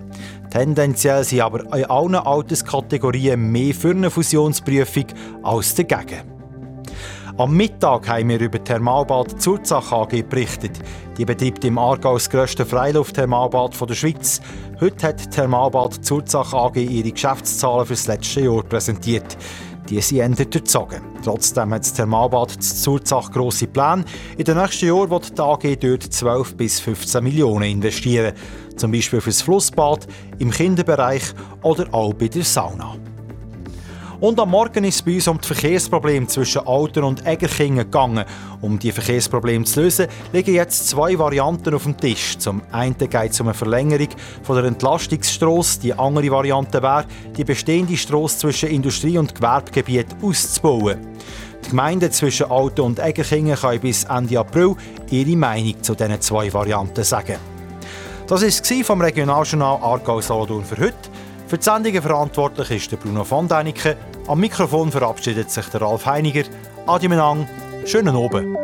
Tendenziell 0.50 1.24
sind 1.24 1.40
aber 1.40 1.60
in 1.76 1.84
allen 1.86 2.14
Alterskategorien 2.14 3.50
mehr 3.50 3.74
für 3.74 3.90
eine 3.90 4.10
Fusionsprüfung 4.10 5.06
als 5.42 5.74
dagegen. 5.74 6.33
Am 7.36 7.56
Mittag 7.56 8.08
haben 8.08 8.28
wir 8.28 8.38
über 8.38 8.62
Thermalbad 8.62 9.42
Zurzach 9.42 9.90
AG 9.90 10.22
berichtet. 10.22 10.78
Die 11.18 11.24
betreibt 11.24 11.64
im 11.64 11.78
Aargau 11.78 12.14
das 12.14 12.30
grösste 12.30 12.64
Freiluftthermalbad 12.64 13.74
der 13.90 13.94
Schweiz. 13.94 14.40
Heute 14.80 15.08
hat 15.08 15.32
Thermalbad 15.32 15.94
Zurzach 16.04 16.54
AG 16.54 16.76
ihre 16.76 17.10
Geschäftszahlen 17.10 17.86
für 17.86 17.94
das 17.94 18.06
letzte 18.06 18.42
Jahr 18.42 18.62
präsentiert. 18.62 19.36
die 19.90 20.00
sind 20.00 20.38
eher 20.38 20.46
durchzogen. 20.46 21.02
Trotzdem 21.24 21.74
hat 21.74 21.82
das 21.82 21.94
Thermalbad 21.94 22.52
zu 22.52 22.60
Zurzach 22.60 23.32
grosse 23.32 23.66
Pläne. 23.66 24.04
In 24.38 24.44
den 24.44 24.56
nächsten 24.56 24.86
Jahren 24.86 25.10
wird 25.10 25.36
die 25.36 25.42
AG 25.42 25.76
dort 25.80 26.04
12 26.04 26.56
bis 26.56 26.78
15 26.78 27.24
Millionen 27.24 27.64
investieren. 27.64 28.34
Zum 28.76 28.92
Beispiel 28.92 29.20
für 29.20 29.30
das 29.30 29.42
Flussbad, 29.42 30.06
im 30.38 30.52
Kinderbereich 30.52 31.34
oder 31.62 31.92
auch 31.92 32.14
bei 32.14 32.28
der 32.28 32.44
Sauna. 32.44 32.94
Und 34.24 34.40
am 34.40 34.52
Morgen 34.52 34.84
ist 34.84 34.94
es 34.94 35.02
bei 35.02 35.16
uns 35.16 35.28
um 35.28 35.38
die 35.38 35.46
Verkehrsprobleme 35.48 36.26
zwischen 36.28 36.66
Alter 36.66 37.04
und 37.04 37.26
Egerkingen 37.26 37.84
gegangen. 37.84 38.24
Um 38.62 38.78
die 38.78 38.90
Verkehrsprobleme 38.90 39.66
zu 39.66 39.82
lösen, 39.82 40.06
liegen 40.32 40.54
jetzt 40.54 40.88
zwei 40.88 41.18
Varianten 41.18 41.74
auf 41.74 41.82
dem 41.82 41.94
Tisch. 41.94 42.38
Zum 42.38 42.62
einen 42.72 42.96
geht 42.96 43.14
es 43.14 43.40
um 43.42 43.48
eine 43.48 43.54
Verlängerung 43.54 44.08
von 44.42 44.56
der 44.56 44.64
Entlastungsstrasse. 44.64 45.80
Die 45.80 45.92
andere 45.92 46.30
Variante 46.30 46.82
wäre, 46.82 47.04
die 47.36 47.44
bestehende 47.44 47.98
Strasse 47.98 48.38
zwischen 48.38 48.70
Industrie- 48.70 49.18
und 49.18 49.34
Gewerbegebiet 49.34 50.06
auszubauen. 50.22 51.00
Die 51.62 51.68
Gemeinden 51.68 52.10
zwischen 52.10 52.50
Alten 52.50 52.80
und 52.80 53.00
Egerkingen 53.00 53.56
können 53.56 53.80
bis 53.80 54.04
Ende 54.04 54.40
April 54.40 54.74
ihre 55.10 55.36
Meinung 55.36 55.82
zu 55.82 55.94
diesen 55.94 56.18
zwei 56.22 56.50
Varianten 56.50 57.04
sagen. 57.04 57.36
Das 58.26 58.42
war 58.42 58.84
vom 58.84 59.02
Regionaljournal 59.02 59.80
Aargau-Solothurn 59.82 60.64
für 60.64 60.78
heute. 60.78 61.13
Für 61.54 61.58
die 61.58 61.64
Sendungen 61.66 62.02
verantwortlich 62.02 62.70
ist 62.72 62.90
der 62.90 62.96
Bruno 62.96 63.22
von 63.22 63.46
Däniken. 63.46 63.94
Am 64.26 64.40
Mikrofon 64.40 64.90
verabschiedet 64.90 65.52
sich 65.52 65.64
der 65.66 65.82
Ralf 65.82 66.04
Heiniger. 66.04 66.42
Adi 66.84 67.06
Menang, 67.06 67.48
schönen 67.86 68.16
Abend. 68.16 68.58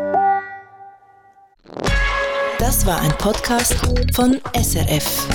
Das 2.59 2.85
war 2.87 3.00
ein 3.00 3.12
Podcast 3.12 3.76
von 4.12 4.40
SRF. 4.61 5.29